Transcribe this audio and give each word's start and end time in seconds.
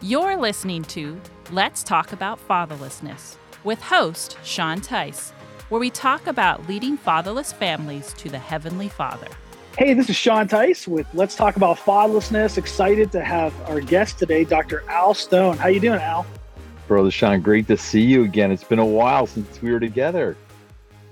You're 0.00 0.36
listening 0.36 0.84
to 0.84 1.20
Let's 1.50 1.82
Talk 1.82 2.12
About 2.12 2.38
Fatherlessness 2.46 3.34
with 3.64 3.82
host 3.82 4.38
Sean 4.44 4.80
Teis, 4.80 5.32
where 5.70 5.80
we 5.80 5.90
talk 5.90 6.28
about 6.28 6.68
leading 6.68 6.96
fatherless 6.96 7.52
families 7.52 8.12
to 8.12 8.28
the 8.28 8.38
Heavenly 8.38 8.88
Father. 8.88 9.26
Hey, 9.76 9.94
this 9.94 10.08
is 10.08 10.14
Sean 10.14 10.46
Teis 10.46 10.86
with 10.86 11.08
Let's 11.14 11.34
Talk 11.34 11.56
About 11.56 11.78
Fatherlessness. 11.78 12.58
Excited 12.58 13.10
to 13.10 13.24
have 13.24 13.52
our 13.68 13.80
guest 13.80 14.20
today, 14.20 14.44
Dr. 14.44 14.84
Al 14.88 15.14
Stone. 15.14 15.56
How 15.56 15.66
you 15.66 15.80
doing, 15.80 16.00
Al? 16.00 16.24
Brother 16.86 17.10
Sean, 17.10 17.40
great 17.40 17.66
to 17.66 17.76
see 17.76 18.02
you 18.02 18.22
again. 18.22 18.52
It's 18.52 18.62
been 18.62 18.78
a 18.78 18.86
while 18.86 19.26
since 19.26 19.60
we 19.60 19.72
were 19.72 19.80
together. 19.80 20.36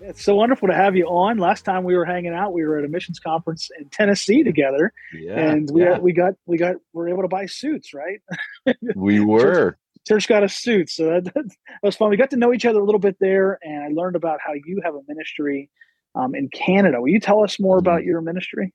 It's 0.08 0.24
so 0.24 0.36
wonderful 0.36 0.68
to 0.68 0.74
have 0.74 0.94
you 0.96 1.06
on. 1.06 1.38
Last 1.38 1.64
time 1.64 1.82
we 1.84 1.96
were 1.96 2.04
hanging 2.04 2.32
out, 2.32 2.52
we 2.52 2.64
were 2.64 2.78
at 2.78 2.84
a 2.84 2.88
missions 2.88 3.18
conference 3.18 3.68
in 3.78 3.88
Tennessee 3.90 4.42
together, 4.44 4.92
Yeah, 5.12 5.38
and 5.38 5.68
we 5.70 5.82
yeah. 5.82 5.98
we 5.98 6.12
got 6.12 6.34
we 6.46 6.56
got 6.58 6.76
we 6.92 7.02
were 7.02 7.08
able 7.08 7.22
to 7.22 7.28
buy 7.28 7.46
suits, 7.46 7.92
right? 7.92 8.20
we 8.94 9.20
were. 9.20 9.76
Church 10.06 10.28
got 10.28 10.44
us 10.44 10.54
suits, 10.54 10.94
so 10.94 11.06
that, 11.20 11.24
that 11.34 11.46
was 11.82 11.96
fun. 11.96 12.10
We 12.10 12.16
got 12.16 12.30
to 12.30 12.36
know 12.36 12.52
each 12.54 12.64
other 12.64 12.78
a 12.78 12.84
little 12.84 13.00
bit 13.00 13.16
there, 13.20 13.58
and 13.62 13.82
I 13.82 13.88
learned 13.88 14.14
about 14.14 14.38
how 14.44 14.52
you 14.52 14.80
have 14.84 14.94
a 14.94 15.00
ministry 15.08 15.68
um, 16.14 16.34
in 16.36 16.48
Canada. 16.48 17.00
Will 17.00 17.08
you 17.08 17.18
tell 17.20 17.42
us 17.42 17.58
more 17.58 17.76
about 17.78 18.00
Mm-hmm. 18.00 18.08
your 18.08 18.20
ministry? 18.20 18.72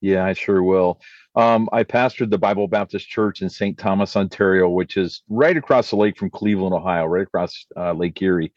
Yeah, 0.00 0.24
I 0.24 0.34
sure 0.34 0.62
will. 0.62 1.00
Um, 1.38 1.68
I 1.72 1.84
pastored 1.84 2.30
the 2.30 2.38
Bible 2.38 2.68
Baptist 2.68 3.08
Church 3.08 3.42
in 3.42 3.48
St. 3.48 3.78
Thomas, 3.78 4.16
Ontario, 4.16 4.68
which 4.68 4.96
is 4.96 5.22
right 5.28 5.56
across 5.56 5.88
the 5.88 5.96
lake 5.96 6.18
from 6.18 6.30
Cleveland, 6.30 6.74
Ohio, 6.74 7.06
right 7.06 7.22
across 7.22 7.64
uh, 7.76 7.92
Lake 7.92 8.20
Erie, 8.20 8.52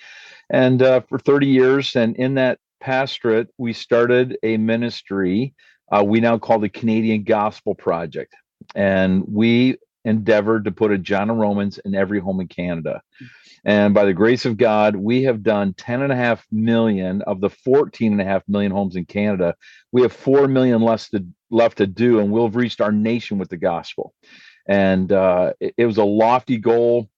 and 0.50 0.82
uh, 0.82 1.02
for 1.08 1.20
30 1.20 1.48
years. 1.48 1.96
And 1.96 2.16
in 2.16 2.34
that 2.36 2.60
pastorate, 2.80 3.50
we 3.58 3.72
started 3.72 4.38
a 4.44 4.58
ministry 4.58 5.54
uh, 5.92 6.04
we 6.04 6.22
now 6.22 6.38
call 6.38 6.60
the 6.60 6.70
Canadian 6.70 7.24
Gospel 7.24 7.76
Project, 7.76 8.34
and 8.76 9.24
we 9.28 9.78
endeavored 10.06 10.66
to 10.66 10.72
put 10.72 10.92
a 10.92 10.98
John 10.98 11.30
and 11.30 11.40
Romans 11.40 11.80
in 11.80 11.96
every 11.96 12.20
home 12.20 12.40
in 12.40 12.48
Canada. 12.48 13.02
And 13.64 13.94
by 13.94 14.06
the 14.06 14.14
grace 14.14 14.46
of 14.46 14.58
God, 14.58 14.96
we 14.96 15.24
have 15.24 15.44
done 15.44 15.74
10 15.74 16.02
and 16.02 16.12
a 16.12 16.16
half 16.16 16.46
million 16.52 17.22
of 17.24 17.42
the 17.42 17.50
14 17.50 18.12
and 18.12 18.22
a 18.22 18.26
half 18.26 18.44
million 18.48 18.72
homes 18.72 18.96
in 18.96 19.06
Canada. 19.06 19.56
We 19.92 20.02
have 20.02 20.14
4 20.14 20.48
million 20.48 20.82
less 20.82 21.10
to, 21.10 21.26
left 21.52 21.78
to 21.78 21.88
do, 21.88 22.20
and 22.20 22.32
we'll 22.32 22.48
have 22.48 22.56
reached 22.56 22.82
our 22.82 22.92
nation 22.92 23.38
with 23.38 23.50
the 23.50 23.58
gospel. 23.58 24.14
And 24.68 25.12
uh, 25.12 25.54
it, 25.60 25.76
it 25.78 25.86
was 25.86 25.98
a 25.98 26.04
lofty 26.04 26.58
goal 26.58 27.10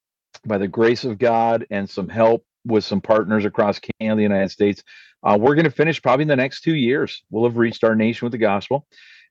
by 0.46 0.58
the 0.58 0.68
grace 0.68 1.06
of 1.06 1.18
God 1.18 1.66
and 1.70 1.90
some 1.90 2.10
help 2.10 2.46
with 2.66 2.84
some 2.84 3.02
partners 3.02 3.46
across 3.46 3.80
Canada, 3.80 4.18
the 4.18 4.24
United 4.24 4.52
States. 4.52 4.84
Uh, 5.24 5.38
we're 5.40 5.56
going 5.56 5.66
to 5.66 5.72
finish 5.72 6.02
probably 6.02 6.24
in 6.24 6.28
the 6.28 6.36
next 6.36 6.62
two 6.62 6.76
years. 6.76 7.24
We'll 7.30 7.46
have 7.46 7.58
reached 7.58 7.84
our 7.84 7.96
nation 7.96 8.26
with 8.26 8.34
the 8.34 8.38
gospel. 8.38 8.86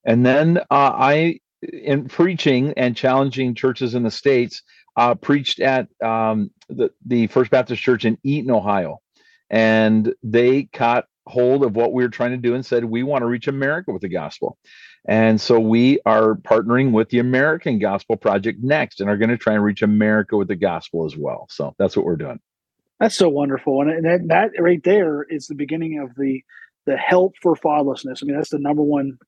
And 0.04 0.24
then 0.24 0.58
uh, 0.58 0.62
I, 0.70 1.40
in 1.62 2.08
preaching 2.08 2.74
and 2.76 2.96
challenging 2.96 3.54
churches 3.54 3.94
in 3.94 4.02
the 4.02 4.10
States, 4.10 4.62
uh, 4.96 5.14
preached 5.14 5.60
at 5.60 5.88
um, 6.02 6.50
the, 6.68 6.90
the 7.06 7.26
First 7.28 7.50
Baptist 7.50 7.82
Church 7.82 8.04
in 8.04 8.18
Eaton, 8.22 8.50
Ohio. 8.50 9.00
And 9.48 10.14
they 10.22 10.64
caught 10.64 11.06
hold 11.26 11.64
of 11.64 11.76
what 11.76 11.92
we 11.92 12.02
were 12.02 12.08
trying 12.08 12.32
to 12.32 12.36
do 12.36 12.54
and 12.54 12.66
said, 12.66 12.84
we 12.84 13.02
want 13.02 13.22
to 13.22 13.26
reach 13.26 13.48
America 13.48 13.92
with 13.92 14.02
the 14.02 14.08
gospel. 14.08 14.58
And 15.04 15.40
so 15.40 15.58
we 15.58 16.00
are 16.06 16.34
partnering 16.34 16.92
with 16.92 17.08
the 17.10 17.18
American 17.18 17.78
Gospel 17.78 18.16
Project 18.16 18.62
next 18.62 19.00
and 19.00 19.10
are 19.10 19.16
going 19.16 19.30
to 19.30 19.36
try 19.36 19.54
and 19.54 19.62
reach 19.62 19.82
America 19.82 20.36
with 20.36 20.48
the 20.48 20.56
gospel 20.56 21.06
as 21.06 21.16
well. 21.16 21.46
So 21.50 21.74
that's 21.78 21.96
what 21.96 22.06
we're 22.06 22.16
doing. 22.16 22.40
That's 23.00 23.16
so 23.16 23.28
wonderful, 23.28 23.82
and, 23.82 24.04
that, 24.04 24.28
that 24.28 24.62
right 24.62 24.80
there 24.84 25.24
is 25.24 25.48
the 25.48 25.56
beginning 25.56 25.98
of 25.98 26.14
the 26.14 26.44
the 26.86 26.96
help 26.96 27.34
for 27.42 27.56
fatherlessness. 27.56 28.22
I 28.22 28.26
mean, 28.26 28.36
that's 28.36 28.50
the 28.50 28.60
number 28.60 28.82
one 28.82 29.18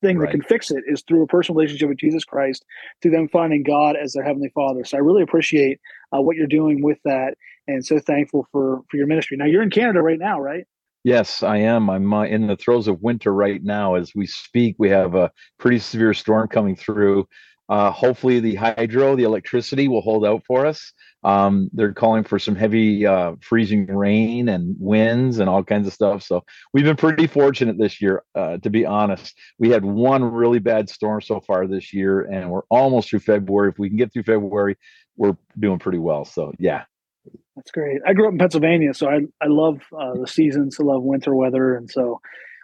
thing 0.00 0.18
Right. 0.18 0.26
that 0.26 0.32
can 0.32 0.42
fix 0.42 0.70
it 0.70 0.84
is 0.86 1.02
through 1.06 1.22
a 1.22 1.26
personal 1.26 1.58
relationship 1.58 1.88
with 1.88 1.98
Jesus 1.98 2.24
Christ, 2.24 2.64
through 3.02 3.12
them 3.12 3.28
finding 3.28 3.62
God 3.62 3.96
as 3.96 4.12
their 4.12 4.24
heavenly 4.24 4.50
Father. 4.54 4.84
So 4.84 4.96
I 4.96 5.00
really 5.00 5.22
appreciate 5.22 5.80
uh, 6.12 6.20
what 6.20 6.36
you're 6.36 6.46
doing 6.46 6.82
with 6.82 6.98
that, 7.04 7.34
and 7.66 7.84
so 7.84 7.98
thankful 7.98 8.46
for 8.52 8.82
for 8.90 8.96
your 8.96 9.06
ministry. 9.06 9.36
Now 9.36 9.46
you're 9.46 9.62
in 9.62 9.70
Canada 9.70 10.00
right 10.02 10.18
now, 10.18 10.40
right? 10.40 10.64
Yes, 11.02 11.42
I 11.42 11.58
am. 11.58 11.88
I'm 11.88 12.12
uh, 12.12 12.24
in 12.24 12.46
the 12.46 12.56
throes 12.56 12.86
of 12.86 13.00
winter 13.00 13.32
right 13.32 13.62
now 13.62 13.94
as 13.94 14.14
we 14.14 14.26
speak. 14.26 14.76
We 14.78 14.90
have 14.90 15.14
a 15.14 15.30
pretty 15.58 15.78
severe 15.78 16.12
storm 16.12 16.48
coming 16.48 16.76
through. 16.76 17.26
Uh, 17.70 17.92
hopefully, 17.92 18.40
the 18.40 18.56
hydro, 18.56 19.14
the 19.14 19.22
electricity, 19.22 19.86
will 19.86 20.00
hold 20.00 20.26
out 20.26 20.42
for 20.44 20.66
us. 20.66 20.92
Um, 21.22 21.70
they're 21.72 21.92
calling 21.92 22.24
for 22.24 22.38
some 22.38 22.56
heavy 22.56 23.06
uh, 23.06 23.34
freezing 23.40 23.86
rain 23.86 24.48
and 24.48 24.74
winds 24.80 25.38
and 25.38 25.48
all 25.48 25.62
kinds 25.62 25.86
of 25.86 25.92
stuff. 25.92 26.24
So 26.24 26.42
we've 26.72 26.84
been 26.84 26.96
pretty 26.96 27.28
fortunate 27.28 27.78
this 27.78 28.00
year, 28.02 28.24
uh, 28.34 28.56
to 28.58 28.70
be 28.70 28.84
honest. 28.84 29.38
We 29.58 29.70
had 29.70 29.84
one 29.84 30.24
really 30.24 30.58
bad 30.58 30.88
storm 30.90 31.20
so 31.20 31.40
far 31.40 31.68
this 31.68 31.92
year, 31.94 32.22
and 32.22 32.50
we're 32.50 32.64
almost 32.70 33.10
through 33.10 33.20
February. 33.20 33.70
If 33.70 33.78
we 33.78 33.88
can 33.88 33.98
get 33.98 34.12
through 34.12 34.24
February, 34.24 34.76
we're 35.16 35.36
doing 35.56 35.78
pretty 35.78 35.98
well. 35.98 36.24
So 36.24 36.52
yeah, 36.58 36.84
That's 37.54 37.70
great. 37.70 38.00
I 38.04 38.14
grew 38.14 38.26
up 38.26 38.32
in 38.32 38.38
Pennsylvania, 38.38 38.94
so 38.94 39.08
I 39.08 39.20
I 39.40 39.46
love 39.46 39.80
uh, 39.96 40.14
the 40.14 40.26
seasons. 40.26 40.78
I 40.80 40.82
love 40.82 41.02
winter 41.04 41.34
weather, 41.36 41.76
and 41.76 41.88
so 41.88 42.20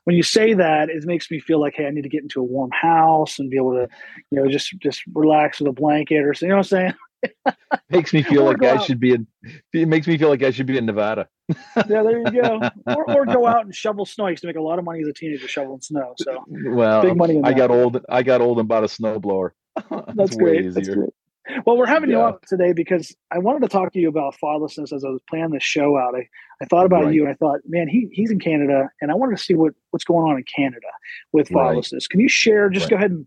when 0.07 0.15
you 0.15 0.23
say 0.23 0.55
that, 0.55 0.89
it 0.89 1.05
makes 1.05 1.33
me 1.33 1.41
feel 1.41 1.61
like, 1.61 1.75
hey, 1.75 1.87
I 1.87 1.91
need 1.91 2.03
to 2.03 2.09
get 2.09 2.23
into 2.23 2.39
a 2.39 2.45
warm 2.45 2.71
house 2.71 3.41
and 3.41 3.51
be 3.51 3.57
able 3.57 3.73
to, 3.73 3.89
you 4.31 4.41
know, 4.41 4.49
just 4.49 4.73
just 4.79 5.03
relax 5.13 5.59
with 5.59 5.69
a 5.69 5.73
blanket 5.73 6.25
or 6.25 6.33
so. 6.33 6.47
You 6.47 6.51
know 6.51 6.59
what 6.59 6.73
I'm 6.73 6.95
saying? 7.25 7.55
makes 7.91 8.13
me 8.13 8.23
feel 8.23 8.45
like 8.45 8.63
I 8.63 8.77
out. 8.77 8.85
should 8.85 9.01
be 9.01 9.15
in. 9.15 9.27
It 9.73 9.89
makes 9.89 10.07
me 10.07 10.17
feel 10.17 10.29
like 10.29 10.45
I 10.45 10.53
should 10.53 10.67
be 10.67 10.79
in 10.79 10.87
Nevada. 10.87 11.27
Yeah, 11.49 12.05
there 12.05 12.21
you 12.21 12.31
go. 12.41 12.61
Or, 12.87 13.11
or 13.17 13.27
go 13.27 13.49
out 13.49 13.65
and 13.65 13.75
shovel 13.75 14.07
snow. 14.07 14.27
I 14.27 14.31
used 14.31 14.43
to 14.43 14.47
make 14.47 14.55
a 14.55 14.63
lot 14.63 14.79
of 14.79 14.85
money 14.85 15.01
as 15.01 15.09
a 15.09 15.13
teenager 15.13 15.49
shoveling 15.49 15.81
snow. 15.81 16.15
So 16.19 16.45
Well, 16.47 17.03
big 17.03 17.17
money 17.17 17.39
in 17.39 17.45
I 17.45 17.53
got 17.53 17.73
old. 17.73 18.01
I 18.09 18.23
got 18.23 18.41
old 18.41 18.61
and 18.61 18.69
bought 18.69 18.85
a 18.85 18.87
snowblower. 18.87 19.51
That's 20.15 20.37
way 20.37 20.61
great. 20.61 20.75
That's 20.75 20.89
easier. 20.89 20.95
great. 20.95 21.11
Well, 21.65 21.77
we're 21.77 21.87
having 21.87 22.11
you 22.11 22.21
on 22.21 22.39
today 22.49 22.73
because 22.73 23.15
I 23.31 23.39
wanted 23.39 23.63
to 23.63 23.69
talk 23.69 23.93
to 23.93 23.99
you 24.01 24.09
about 24.09 24.35
fatherlessness 24.43 24.93
as 24.93 25.05
I 25.05 25.09
was 25.09 25.21
planning 25.29 25.51
this 25.53 25.63
show 25.63 25.97
out. 25.97 26.15
I, 26.15 26.29
I 26.61 26.65
thought 26.67 26.87
about 26.87 27.05
Right. 27.05 27.15
you 27.15 27.23
and 27.23 27.31
I 27.31 27.35
thought, 27.35 27.61
man, 27.67 27.89
he, 27.89 28.09
he's 28.11 28.31
in 28.31 28.39
Canada 28.41 28.91
and 29.01 29.11
I 29.11 29.15
wanted 29.15 29.37
to 29.39 29.43
see 29.43 29.55
what, 29.55 29.73
what's 29.91 30.05
going 30.05 30.31
on 30.31 30.37
in 30.39 30.45
Canada 30.45 30.87
with 31.33 31.51
Right. 31.51 31.77
fatherlessness. 31.77 32.09
Can 32.09 32.21
you 32.21 32.29
share, 32.29 32.69
just 32.69 32.85
Right. 32.85 32.91
go 32.91 32.97
ahead 32.97 33.11
and 33.13 33.27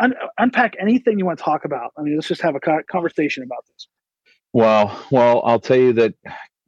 un- 0.00 0.14
unpack 0.38 0.76
anything 0.78 1.18
you 1.18 1.24
want 1.24 1.38
to 1.38 1.44
talk 1.44 1.64
about? 1.64 1.92
I 1.96 2.02
mean, 2.02 2.16
let's 2.16 2.28
just 2.28 2.42
have 2.42 2.54
a 2.54 2.60
co- 2.60 2.82
conversation 2.90 3.42
about 3.42 3.64
this. 3.68 3.88
Well, 4.52 5.06
well, 5.10 5.42
I'll 5.44 5.60
tell 5.60 5.76
you 5.78 5.92
that 5.94 6.14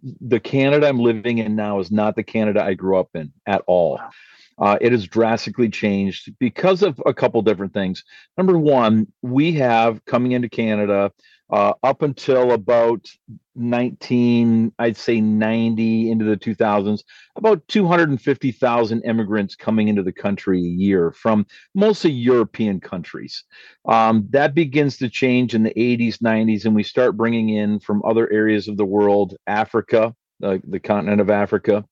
the 0.03 0.41
Canada 0.41 0.89
I'm 0.89 0.99
living 0.99 1.39
in 1.39 1.57
now 1.57 1.79
is 1.81 1.91
not 1.91 2.17
the 2.17 2.23
Canada 2.23 2.65
I 2.65 2.75
grew 2.75 2.99
up 2.99 3.11
in 3.15 3.33
at 3.47 3.63
all. 3.67 3.97
Wow. 3.97 4.11
Uh, 4.61 4.77
it 4.81 4.93
has 4.93 5.07
drastically 5.07 5.71
changed 5.71 6.35
because 6.39 6.83
of 6.83 7.01
a 7.07 7.15
couple 7.15 7.41
different 7.43 7.73
things. 7.73 8.05
Number 8.37 8.59
one, 8.59 9.07
we 9.23 9.53
have 9.53 10.05
coming 10.05 10.33
into 10.33 10.51
Canada 10.51 11.13
uh, 11.51 11.73
up 11.83 12.03
until 12.03 12.53
about 12.53 13.09
19, 13.57 14.73
I'd 14.79 14.97
say 14.97 15.21
90 15.21 16.11
into 16.11 16.25
the 16.25 16.37
2000s, 16.37 17.03
about 17.37 17.67
250,000 17.69 19.03
immigrants 19.03 19.57
coming 19.57 19.89
into 19.89 20.03
the 20.03 20.13
country 20.13 20.59
a 20.59 20.63
year 20.63 21.11
from 21.11 21.47
mostly 21.75 22.13
European 22.13 22.81
countries. 22.81 23.45
Um, 23.87 24.27
that 24.31 24.55
begins 24.55 24.97
to 24.99 25.09
change 25.09 25.55
in 25.55 25.63
the 25.63 25.75
80s, 25.75 26.19
90s, 26.19 26.65
and 26.65 26.75
we 26.75 26.83
start 26.83 27.17
bringing 27.17 27.49
in 27.49 27.81
from 27.81 28.03
other 28.05 28.31
areas 28.31 28.69
of 28.69 28.77
the 28.77 28.85
world, 28.85 29.37
Africa, 29.47 30.15
uh, 30.43 30.59
the 30.65 30.81
continent 30.81 31.21
of 31.21 31.31
Africa, 31.31 31.85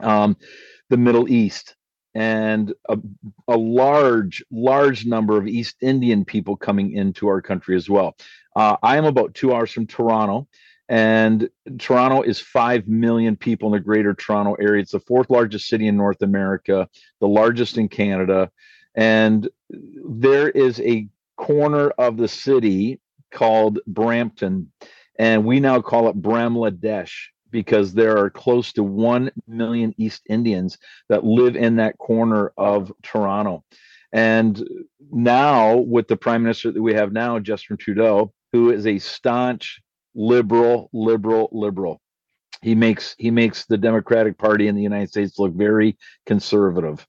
um, 0.00 0.36
the 0.88 0.96
Middle 0.96 1.28
East, 1.28 1.76
and 2.14 2.72
a, 2.88 2.98
a 3.48 3.56
large, 3.56 4.44
large 4.50 5.04
number 5.04 5.36
of 5.36 5.46
East 5.46 5.76
Indian 5.80 6.24
people 6.24 6.56
coming 6.56 6.92
into 6.92 7.26
our 7.28 7.42
country 7.42 7.76
as 7.76 7.90
well. 7.90 8.16
Uh, 8.54 8.76
I 8.82 8.96
am 8.96 9.04
about 9.04 9.34
two 9.34 9.52
hours 9.52 9.72
from 9.72 9.86
Toronto, 9.86 10.46
and 10.88 11.48
Toronto 11.78 12.22
is 12.22 12.38
5 12.38 12.86
million 12.86 13.36
people 13.36 13.68
in 13.68 13.72
the 13.72 13.84
greater 13.84 14.14
Toronto 14.14 14.54
area. 14.54 14.82
It's 14.82 14.92
the 14.92 15.00
fourth 15.00 15.30
largest 15.30 15.68
city 15.68 15.88
in 15.88 15.96
North 15.96 16.22
America, 16.22 16.88
the 17.20 17.28
largest 17.28 17.78
in 17.78 17.88
Canada. 17.88 18.50
And 18.94 19.48
there 19.70 20.50
is 20.50 20.80
a 20.80 21.08
corner 21.36 21.90
of 21.90 22.16
the 22.16 22.28
city 22.28 23.00
called 23.32 23.80
Brampton, 23.88 24.70
and 25.18 25.44
we 25.44 25.58
now 25.58 25.80
call 25.80 26.08
it 26.08 26.20
Bramladesh 26.20 27.30
because 27.54 27.94
there 27.94 28.18
are 28.18 28.30
close 28.30 28.72
to 28.72 28.82
1 28.82 29.30
million 29.46 29.94
East 29.96 30.22
Indians 30.28 30.76
that 31.08 31.22
live 31.22 31.54
in 31.54 31.76
that 31.76 31.96
corner 31.98 32.52
of 32.56 32.92
Toronto. 33.04 33.62
And 34.12 34.60
now, 35.12 35.76
with 35.76 36.08
the 36.08 36.16
prime 36.16 36.42
minister 36.42 36.72
that 36.72 36.82
we 36.82 36.94
have 36.94 37.12
now, 37.12 37.38
Justin 37.38 37.76
Trudeau, 37.76 38.32
who 38.52 38.72
is 38.72 38.88
a 38.88 38.98
staunch 38.98 39.80
liberal, 40.16 40.90
liberal, 40.92 41.48
liberal, 41.52 42.00
he 42.60 42.74
makes 42.74 43.14
he 43.18 43.30
makes 43.30 43.66
the 43.66 43.78
Democratic 43.78 44.36
Party 44.36 44.66
in 44.66 44.74
the 44.74 44.82
United 44.82 45.10
States 45.10 45.38
look 45.38 45.54
very 45.54 45.96
conservative, 46.26 47.06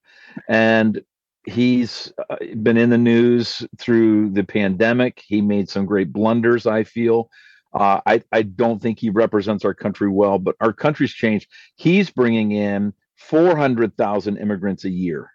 and 0.47 1.01
he's 1.45 2.13
uh, 2.30 2.36
been 2.62 2.77
in 2.77 2.92
the 2.92 3.00
news 3.00 3.65
through 3.80 4.30
the 4.30 4.44
pandemic. 4.44 5.24
He 5.25 5.42
made 5.42 5.69
some 5.69 5.88
great 5.88 6.13
blunders, 6.13 6.68
I 6.68 6.83
feel. 6.83 7.31
Uh, 7.75 8.00
I, 8.06 8.24
I 8.31 8.44
don't 8.44 8.81
think 8.81 9.00
he 9.00 9.10
represents 9.10 9.66
our 9.66 9.74
country 9.74 10.10
well, 10.10 10.39
but 10.39 10.56
our 10.62 10.72
country's 10.72 11.13
changed. 11.13 11.50
He's 11.75 12.10
bringing 12.10 12.54
in 12.54 12.94
400,000 13.18 14.38
immigrants 14.38 14.86
a 14.86 14.89
year, 14.89 15.31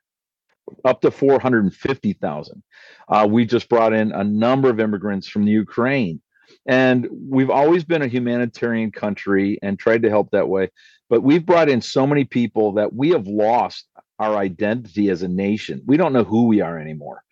up 0.87 1.03
to 1.03 1.11
450,000. 1.11 2.63
Uh, 3.09 3.29
we 3.31 3.45
just 3.45 3.69
brought 3.69 3.93
in 3.93 4.13
a 4.13 4.25
number 4.25 4.71
of 4.71 4.81
immigrants 4.81 5.29
from 5.29 5.45
the 5.45 5.53
Ukraine. 5.53 6.23
And 6.67 7.09
we've 7.29 7.51
always 7.51 7.85
been 7.85 8.03
a 8.03 8.09
humanitarian 8.09 8.91
country 8.91 9.59
and 9.63 9.79
tried 9.79 10.03
to 10.03 10.11
help 10.11 10.31
that 10.31 10.49
way. 10.49 10.71
But 11.11 11.23
we've 11.23 11.45
brought 11.45 11.69
in 11.69 11.83
so 11.83 12.07
many 12.07 12.25
people 12.25 12.73
that 12.73 12.95
we 12.95 13.11
have 13.11 13.27
lost 13.27 13.87
our 14.19 14.37
identity 14.37 15.11
as 15.11 15.23
a 15.23 15.29
nation. 15.29 15.83
We 15.87 15.97
don't 15.97 16.13
know 16.13 16.25
who 16.25 16.47
we 16.47 16.61
are 16.61 16.79
anymore. 16.79 17.23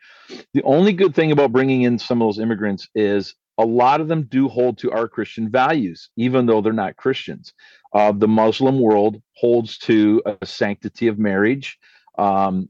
The 0.53 0.63
only 0.65 0.93
good 0.93 1.15
thing 1.15 1.33
about 1.33 1.53
bringing 1.53 1.83
in 1.83 1.99
some 1.99 2.21
of 2.21 2.27
those 2.27 2.39
immigrants 2.39 2.89
is 2.95 3.35
a 3.59 3.67
lot 3.67 4.01
of 4.01 4.09
them 4.09 4.23
do 4.23 4.49
hold 4.49 4.79
to 4.79 4.93
our 4.93 5.09
Christian 5.09 5.51
values, 5.51 6.11
even 6.17 6.47
though 6.47 6.61
they're 6.61 6.73
not 6.73 6.97
Christians. 6.97 7.53
Uh, 7.93 8.13
the 8.13 8.29
Muslim 8.29 8.81
world 8.81 9.21
holds 9.35 9.79
to 9.79 10.23
a 10.25 10.47
sanctity 10.47 11.09
of 11.09 11.19
marriage, 11.19 11.79
um, 12.19 12.69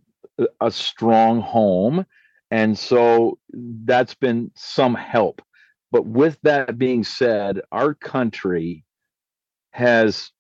a 0.61 0.71
strong 0.71 1.41
home. 1.41 2.07
And 2.51 2.79
so 2.79 3.39
that's 3.53 4.15
been 4.15 4.51
some 4.55 4.95
help. 4.95 5.43
But 5.93 6.07
with 6.07 6.39
that 6.43 6.79
being 6.79 7.05
said, 7.05 7.61
our 7.71 7.95
country 7.95 8.85
has 9.73 10.31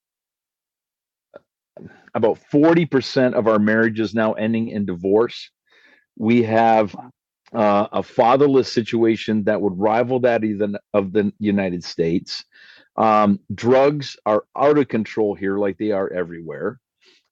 about 2.15 2.39
40% 2.53 3.35
of 3.35 3.47
our 3.47 3.59
marriages 3.59 4.15
now 4.15 4.33
ending 4.33 4.69
in 4.69 4.87
divorce. 4.87 5.51
We 6.17 6.43
have 6.45 6.97
uh, 7.55 7.89
a 7.93 8.03
fatherless 8.03 8.73
situation 8.73 9.45
that 9.45 9.61
would 9.61 9.79
rival 9.79 10.21
that 10.21 10.45
even 10.45 10.77
of 10.93 11.13
the 11.13 11.33
United 11.39 11.85
States. 11.85 12.45
Um, 12.97 13.41
drugs 13.55 14.17
are 14.27 14.45
out 14.57 14.79
of 14.79 14.89
control 14.89 15.35
here, 15.35 15.59
like 15.59 15.79
they 15.79 15.93
are 15.93 16.13
everywhere. 16.13 16.81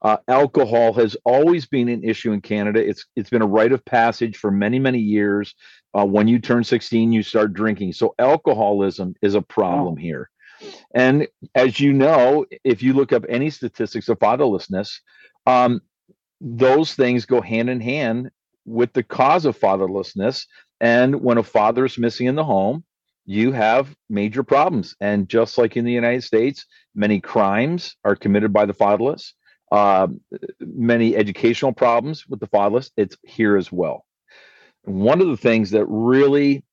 Uh, 0.02 0.18
alcohol 0.28 0.92
has 0.92 1.16
always 1.24 1.66
been 1.66 1.88
an 1.88 2.04
issue 2.04 2.32
in 2.32 2.40
Canada. 2.40 2.86
It's 2.86 3.06
it's 3.16 3.30
been 3.30 3.42
a 3.42 3.46
rite 3.46 3.72
of 3.72 3.84
passage 3.84 4.36
for 4.36 4.50
many 4.50 4.78
many 4.78 5.00
years. 5.00 5.54
Uh, 5.98 6.04
when 6.04 6.28
you 6.28 6.38
turn 6.38 6.62
16, 6.62 7.12
you 7.12 7.22
start 7.22 7.54
drinking. 7.54 7.92
So 7.92 8.14
alcoholism 8.18 9.14
is 9.22 9.34
a 9.34 9.42
problem 9.42 9.94
oh. 9.94 10.00
here. 10.00 10.30
And 10.94 11.26
as 11.54 11.80
you 11.80 11.92
know, 11.92 12.46
if 12.64 12.82
you 12.82 12.92
look 12.92 13.12
up 13.12 13.24
any 13.28 13.50
statistics 13.50 14.08
of 14.08 14.18
fatherlessness, 14.18 15.00
um, 15.46 15.80
those 16.40 16.94
things 16.94 17.26
go 17.26 17.40
hand 17.40 17.70
in 17.70 17.80
hand 17.80 18.30
with 18.66 18.92
the 18.92 19.02
cause 19.02 19.46
of 19.46 19.58
fatherlessness. 19.58 20.46
And 20.80 21.22
when 21.22 21.38
a 21.38 21.42
father 21.42 21.86
is 21.86 21.96
missing 21.96 22.26
in 22.26 22.34
the 22.34 22.44
home, 22.44 22.84
you 23.24 23.52
have 23.52 23.94
major 24.08 24.42
problems. 24.42 24.94
And 25.00 25.28
just 25.28 25.56
like 25.58 25.76
in 25.76 25.84
the 25.84 25.92
United 25.92 26.22
States, 26.22 26.66
many 26.94 27.20
crimes 27.20 27.96
are 28.04 28.14
committed 28.14 28.52
by 28.52 28.66
the 28.66 28.74
fatherless, 28.74 29.34
uh, 29.72 30.08
many 30.60 31.16
educational 31.16 31.72
problems 31.72 32.26
with 32.28 32.40
the 32.40 32.46
fatherless. 32.46 32.90
It's 32.96 33.16
here 33.24 33.56
as 33.56 33.72
well. 33.72 34.04
One 34.82 35.20
of 35.20 35.26
the 35.28 35.36
things 35.36 35.70
that 35.70 35.86
really 35.86 36.64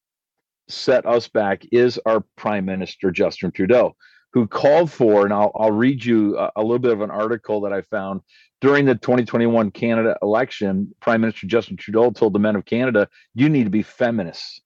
set 0.68 1.06
us 1.06 1.28
back 1.28 1.64
is 1.72 2.00
our 2.06 2.24
Prime 2.36 2.66
Minister, 2.66 3.10
Justin 3.12 3.52
Trudeau, 3.52 3.96
who 4.34 4.48
called 4.48 4.92
for, 4.92 5.26
and 5.26 5.34
I'll, 5.34 5.52
I'll 5.56 5.72
read 5.72 6.06
you 6.06 6.38
a, 6.38 6.52
a 6.58 6.62
little 6.62 6.80
bit 6.80 6.92
of 6.92 7.02
an 7.02 7.12
article 7.12 7.62
that 7.62 7.74
I 7.74 7.82
found 7.82 8.22
during 8.64 8.86
the 8.86 8.96
2021 8.96 9.72
Canada 9.72 10.18
election, 10.22 10.96
Prime 11.02 11.20
Minister 11.20 11.46
Justin 11.48 11.76
Trudeau 11.76 12.12
told 12.12 12.32
the 12.32 12.40
men 12.40 12.56
of 12.56 12.64
Canada, 12.64 13.10
you 13.36 13.50
need 13.50 13.66
to 13.66 13.70
be 13.70 13.84
feminists. 13.84 14.62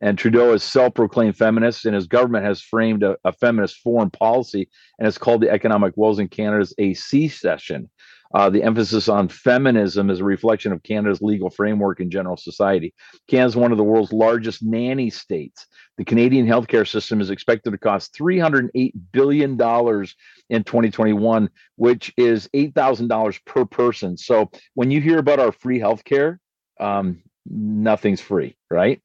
And 0.00 0.16
Trudeau 0.16 0.54
is 0.54 0.62
self 0.62 0.94
proclaimed 0.94 1.36
feminist, 1.36 1.84
and 1.84 1.94
his 1.94 2.06
government 2.06 2.46
has 2.46 2.62
framed 2.62 3.02
a, 3.02 3.18
a, 3.26 3.32
feminist 3.34 3.76
foreign 3.76 4.08
policy, 4.08 4.70
and 4.98 5.06
it's 5.06 5.18
called 5.18 5.42
the 5.42 5.50
Economic 5.50 5.92
Woes 5.98 6.18
in 6.18 6.28
Canada's 6.28 6.72
AC 6.78 7.28
session. 7.28 7.90
Uh, 8.34 8.48
the 8.50 8.62
emphasis 8.62 9.08
on 9.08 9.28
feminism 9.28 10.10
is 10.10 10.20
a 10.20 10.24
reflection 10.24 10.72
of 10.72 10.82
Canada's 10.82 11.20
legal 11.20 11.50
framework 11.50 12.00
in 12.00 12.10
general 12.10 12.36
society. 12.36 12.94
Canada 13.28 13.48
is 13.48 13.56
one 13.56 13.72
of 13.72 13.78
the 13.78 13.84
world's 13.84 14.12
largest 14.12 14.62
nanny 14.62 15.10
states. 15.10 15.66
The 15.98 16.04
Canadian 16.04 16.46
healthcare 16.46 16.88
system 16.88 17.20
is 17.20 17.30
expected 17.30 17.70
to 17.70 17.78
cost 17.78 18.16
$308 18.18 18.92
billion 19.12 19.52
in 19.52 20.64
2021, 20.64 21.50
which 21.76 22.12
is 22.16 22.48
$8,000 22.54 23.44
per 23.44 23.64
person. 23.64 24.16
So 24.16 24.50
when 24.74 24.90
you 24.90 25.00
hear 25.00 25.18
about 25.18 25.40
our 25.40 25.52
free 25.52 25.78
healthcare, 25.78 26.38
um, 26.80 27.22
nothing's 27.46 28.20
free, 28.20 28.56
right? 28.70 29.02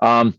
Um, 0.00 0.34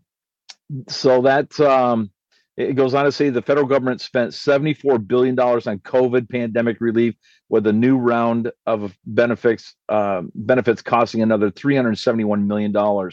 so 0.88 1.22
that's 1.22 1.60
um, 1.60 2.12
it 2.58 2.74
goes 2.74 2.94
on 2.96 3.06
to 3.06 3.12
say 3.12 3.30
the 3.30 3.42
federal 3.42 3.68
government 3.68 4.02
spent 4.02 4.32
$74 4.32 5.08
billion 5.08 5.40
on 5.40 5.80
COVID 5.80 6.30
pandemic 6.30 6.82
relief, 6.82 7.16
with 7.50 7.68
a 7.68 7.74
new 7.74 7.98
round 7.98 8.52
of 8.66 8.98
benefits 9.06 9.76
uh, 9.90 10.24
benefits 10.36 10.82
costing 10.82 11.22
another 11.22 11.52
$371 11.52 12.46
million. 12.46 13.12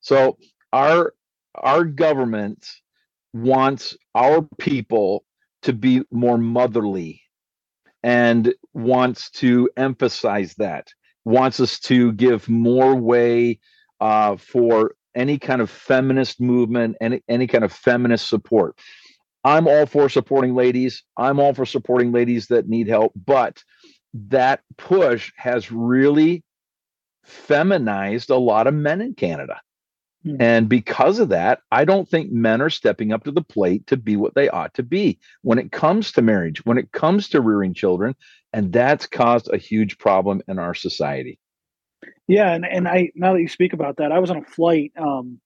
So 0.00 0.38
our 0.72 1.14
our 1.56 1.84
government 1.84 2.66
wants 3.32 3.96
our 4.14 4.42
people 4.58 5.24
to 5.62 5.72
be 5.72 6.02
more 6.10 6.38
motherly 6.38 7.22
and 8.02 8.54
wants 8.72 9.30
to 9.30 9.68
emphasize 9.76 10.54
that 10.54 10.88
wants 11.24 11.58
us 11.58 11.78
to 11.80 12.12
give 12.12 12.48
more 12.48 12.94
way 12.94 13.58
uh, 14.00 14.36
for 14.36 14.94
any 15.14 15.38
kind 15.38 15.60
of 15.60 15.70
feminist 15.70 16.40
movement, 16.40 16.96
any 17.00 17.22
any 17.28 17.46
kind 17.46 17.64
of 17.64 17.72
feminist 17.72 18.28
support. 18.28 18.78
I'm 19.44 19.68
all 19.68 19.86
for 19.86 20.08
supporting 20.08 20.54
ladies. 20.54 21.02
I'm 21.16 21.38
all 21.38 21.52
for 21.52 21.66
supporting 21.66 22.12
ladies 22.12 22.46
that 22.46 22.68
need 22.68 22.88
help, 22.88 23.12
but 23.14 23.62
that 24.14 24.60
push 24.78 25.32
has 25.36 25.70
really 25.70 26.42
feminized 27.24 28.30
a 28.30 28.36
lot 28.36 28.66
of 28.66 28.74
men 28.74 29.00
in 29.00 29.14
Canada. 29.14 29.60
Hmm. 30.24 30.36
And 30.40 30.68
because 30.68 31.18
of 31.18 31.28
that, 31.30 31.60
I 31.70 31.84
don't 31.84 32.08
think 32.08 32.32
men 32.32 32.62
are 32.62 32.70
stepping 32.70 33.12
up 33.12 33.24
to 33.24 33.30
the 33.30 33.42
plate 33.42 33.86
to 33.88 33.96
be 33.96 34.16
what 34.16 34.34
they 34.34 34.48
ought 34.48 34.74
to 34.74 34.82
be 34.82 35.18
when 35.42 35.58
it 35.58 35.72
comes 35.72 36.12
to 36.12 36.22
marriage, 36.22 36.64
when 36.64 36.78
it 36.78 36.92
comes 36.92 37.28
to 37.30 37.40
rearing 37.40 37.74
children. 37.74 38.14
And 38.52 38.72
that's 38.72 39.06
caused 39.06 39.52
a 39.52 39.58
huge 39.58 39.98
problem 39.98 40.42
in 40.48 40.58
our 40.58 40.74
society. 40.74 41.38
Yeah, 42.26 42.52
and, 42.52 42.64
and 42.64 42.88
I 42.88 43.10
now 43.14 43.34
that 43.34 43.40
you 43.40 43.48
speak 43.48 43.72
about 43.72 43.96
that, 43.98 44.12
I 44.12 44.18
was 44.18 44.30
on 44.30 44.38
a 44.38 44.44
flight. 44.44 44.92
Um, 44.96 45.40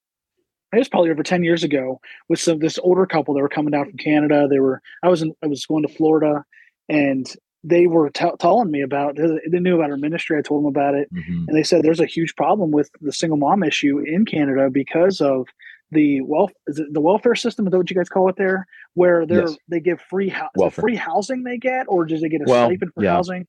it 0.71 0.77
was 0.77 0.89
probably 0.89 1.09
over 1.09 1.23
ten 1.23 1.43
years 1.43 1.63
ago 1.63 1.99
with 2.29 2.39
some 2.39 2.59
this 2.59 2.79
older 2.79 3.05
couple 3.05 3.33
that 3.33 3.41
were 3.41 3.49
coming 3.49 3.71
down 3.71 3.85
from 3.85 3.97
Canada. 3.97 4.47
They 4.49 4.59
were 4.59 4.81
I 5.03 5.09
was 5.09 5.21
in, 5.21 5.33
I 5.43 5.47
was 5.47 5.65
going 5.65 5.85
to 5.85 5.93
Florida, 5.93 6.43
and 6.87 7.27
they 7.63 7.87
were 7.87 8.09
t- 8.09 8.31
telling 8.39 8.71
me 8.71 8.81
about 8.81 9.17
they 9.17 9.59
knew 9.59 9.75
about 9.75 9.91
our 9.91 9.97
ministry. 9.97 10.37
I 10.37 10.41
told 10.41 10.63
them 10.63 10.69
about 10.69 10.95
it, 10.95 11.13
mm-hmm. 11.13 11.45
and 11.47 11.57
they 11.57 11.63
said 11.63 11.83
there's 11.83 11.99
a 11.99 12.05
huge 12.05 12.35
problem 12.35 12.71
with 12.71 12.89
the 13.01 13.11
single 13.11 13.37
mom 13.37 13.63
issue 13.63 13.99
in 13.99 14.25
Canada 14.25 14.69
because 14.69 15.19
of 15.19 15.47
the 15.91 16.21
wealth 16.21 16.51
is 16.67 16.79
it 16.79 16.93
the 16.93 17.01
welfare 17.01 17.35
system 17.35 17.65
is 17.65 17.71
that 17.71 17.77
what 17.77 17.89
you 17.89 17.95
guys 17.95 18.09
call 18.09 18.29
it 18.29 18.35
there 18.37 18.67
where 18.93 19.25
they're 19.25 19.47
yes. 19.47 19.57
they 19.67 19.79
give 19.79 19.99
free 20.01 20.29
house 20.29 20.51
free 20.71 20.95
housing 20.95 21.43
they 21.43 21.57
get 21.57 21.85
or 21.87 22.05
does 22.05 22.21
they 22.21 22.29
get 22.29 22.41
a 22.41 22.45
well, 22.45 22.67
stipend 22.67 22.93
for 22.93 23.03
yeah. 23.03 23.11
housing 23.11 23.47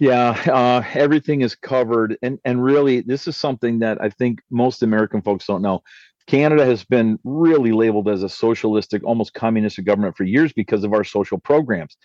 yeah, 0.00 0.30
uh, 0.46 0.82
everything 0.94 1.42
is 1.42 1.54
covered, 1.54 2.16
and 2.22 2.38
and 2.44 2.64
really, 2.64 3.02
this 3.02 3.28
is 3.28 3.36
something 3.36 3.80
that 3.80 4.00
I 4.00 4.08
think 4.08 4.40
most 4.50 4.82
American 4.82 5.20
folks 5.20 5.46
don't 5.46 5.62
know. 5.62 5.82
Canada 6.26 6.64
has 6.64 6.84
been 6.84 7.18
really 7.24 7.72
labeled 7.72 8.08
as 8.08 8.22
a 8.22 8.28
socialistic, 8.28 9.04
almost 9.04 9.34
communist 9.34 9.82
government 9.84 10.16
for 10.16 10.24
years 10.24 10.52
because 10.52 10.84
of 10.84 10.92
our 10.92 11.04
social 11.04 11.38
programs. 11.38 11.96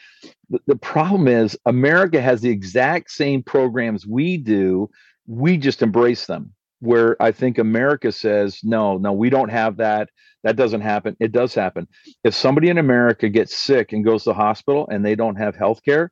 The, 0.50 0.60
the 0.68 0.76
problem 0.76 1.28
is, 1.28 1.58
America 1.66 2.22
has 2.22 2.42
the 2.42 2.50
exact 2.50 3.12
same 3.12 3.42
programs 3.44 4.06
we 4.06 4.38
do. 4.38 4.90
We 5.26 5.58
just 5.58 5.82
embrace 5.82 6.26
them. 6.26 6.54
Where 6.80 7.22
I 7.22 7.32
think 7.32 7.58
America 7.58 8.12
says, 8.12 8.60
no, 8.62 8.98
no, 8.98 9.14
we 9.14 9.30
don't 9.30 9.50
have 9.50 9.78
that. 9.78 10.10
That 10.44 10.58
doesn't 10.58 10.82
happen. 10.82 11.16
It 11.20 11.32
does 11.32 11.56
happen. 11.56 11.88
If 12.24 12.36
somebody 12.36 12.70
in 12.70 12.78
America 12.78 13.30
gets 13.30 13.56
sick 13.56 13.94
and 13.94 14.04
goes 14.04 14.24
to 14.24 14.32
the 14.32 14.36
hospital 14.36 14.88
and 14.92 15.04
they 15.04 15.16
don't 15.16 15.38
have 15.38 15.56
health 15.56 15.82
care, 15.84 16.12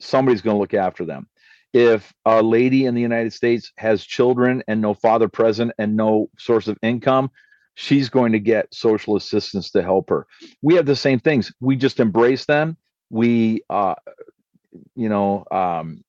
somebody's 0.00 0.42
going 0.42 0.54
to 0.54 0.60
look 0.60 0.74
after 0.74 1.04
them. 1.04 1.28
If 1.72 2.12
a 2.24 2.42
lady 2.42 2.86
in 2.86 2.94
the 2.94 3.00
United 3.00 3.32
States 3.32 3.72
has 3.78 4.04
children 4.04 4.62
and 4.68 4.80
no 4.80 4.94
father 4.94 5.28
present 5.28 5.72
and 5.78 5.96
no 5.96 6.30
source 6.38 6.68
of 6.68 6.78
income, 6.82 7.30
she's 7.74 8.08
going 8.08 8.32
to 8.32 8.38
get 8.38 8.72
social 8.72 9.16
assistance 9.16 9.70
to 9.72 9.82
help 9.82 10.08
her. 10.10 10.26
We 10.62 10.74
have 10.76 10.86
the 10.86 10.96
same 10.96 11.18
things. 11.18 11.52
We 11.60 11.76
just 11.76 11.98
embrace 11.98 12.44
them. 12.44 12.76
We, 13.10 13.62
uh, 13.68 13.96
you 14.94 15.08
know, 15.08 15.44
um, 15.50 16.04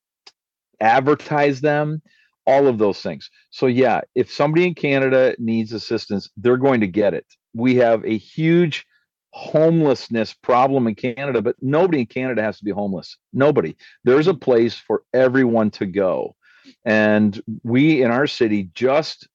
advertise 0.80 1.62
them, 1.62 2.02
all 2.46 2.68
of 2.68 2.78
those 2.78 3.02
things. 3.02 3.30
So, 3.50 3.66
yeah, 3.66 4.02
if 4.14 4.32
somebody 4.32 4.68
in 4.68 4.76
Canada 4.76 5.36
needs 5.40 5.74
assistance, 5.74 6.30
they're 6.38 6.58
going 6.58 6.82
to 6.82 6.88
get 6.88 7.16
it. 7.16 7.26
We 7.56 7.76
have 7.78 8.06
a 8.06 8.18
huge 8.18 8.86
homelessness 9.36 10.34
problem 10.34 10.88
in 10.88 10.96
Canada, 10.96 11.42
but 11.42 11.58
nobody 11.62 12.00
in 12.00 12.06
Canada 12.06 12.42
has 12.42 12.58
to 12.58 12.64
be 12.64 12.72
homeless. 12.72 13.18
Nobody. 13.34 13.76
There's 14.06 14.28
a 14.28 14.34
place 14.34 14.76
for 14.76 15.04
everyone 15.14 15.72
to 15.72 15.86
go. 15.86 16.38
And 16.86 17.40
we 17.62 18.02
in 18.02 18.12
our 18.12 18.28
city 18.28 18.70
just, 18.74 19.28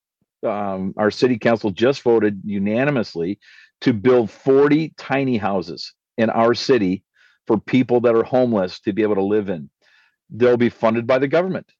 um, 0.42 0.94
our 0.96 1.10
city 1.10 1.36
council 1.36 1.70
just 1.70 2.00
voted 2.00 2.40
unanimously 2.46 3.40
to 3.82 3.92
build 3.92 4.30
40 4.30 4.94
tiny 4.96 5.36
houses 5.36 5.92
in 6.16 6.30
our 6.30 6.54
city 6.54 7.04
for 7.46 7.58
people 7.58 8.00
that 8.00 8.16
are 8.16 8.24
homeless 8.24 8.80
to 8.80 8.94
be 8.94 9.02
able 9.02 9.16
to 9.16 9.22
live 9.22 9.50
in. 9.50 9.68
They'll 10.30 10.56
be 10.56 10.70
funded 10.70 11.06
by 11.06 11.18
the 11.18 11.28
government. 11.28 11.70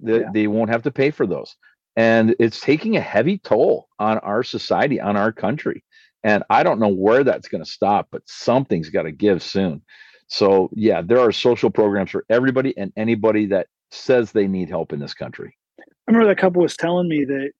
They, 0.00 0.20
yeah. 0.20 0.30
they 0.32 0.46
won't 0.46 0.70
have 0.70 0.84
to 0.84 0.90
pay 0.90 1.10
for 1.10 1.26
those. 1.26 1.54
And 1.96 2.34
it's 2.38 2.60
taking 2.60 2.96
a 2.96 3.02
heavy 3.02 3.36
toll 3.36 3.88
on 3.98 4.16
our 4.20 4.42
society, 4.42 5.02
on 5.02 5.18
our 5.18 5.32
country 5.32 5.84
And 6.24 6.42
I 6.50 6.62
don't 6.62 6.80
know 6.80 6.88
where 6.88 7.24
that's 7.24 7.48
going 7.48 7.64
to 7.64 7.70
stop, 7.70 8.08
but 8.10 8.22
something's 8.26 8.90
got 8.90 9.02
to 9.02 9.12
give 9.12 9.42
soon. 9.42 9.82
So, 10.26 10.68
yeah, 10.74 11.00
there 11.00 11.20
are 11.20 11.32
social 11.32 11.70
programs 11.70 12.10
for 12.10 12.24
everybody 12.28 12.76
and 12.76 12.92
anybody 12.96 13.46
that 13.46 13.68
says 13.90 14.32
they 14.32 14.46
need 14.46 14.68
help 14.68 14.92
in 14.92 15.00
this 15.00 15.14
country. 15.14 15.56
I 15.80 15.84
remember 16.12 16.28
that 16.28 16.40
couple 16.40 16.62
was 16.62 16.76
telling 16.76 17.08
me 17.08 17.24
that 17.24 17.50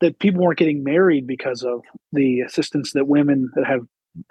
that 0.00 0.18
people 0.18 0.42
weren't 0.42 0.58
getting 0.58 0.82
married 0.82 1.26
because 1.26 1.62
of 1.62 1.82
the 2.12 2.40
assistance 2.40 2.92
that 2.94 3.06
women 3.06 3.50
that 3.54 3.66
have 3.66 3.82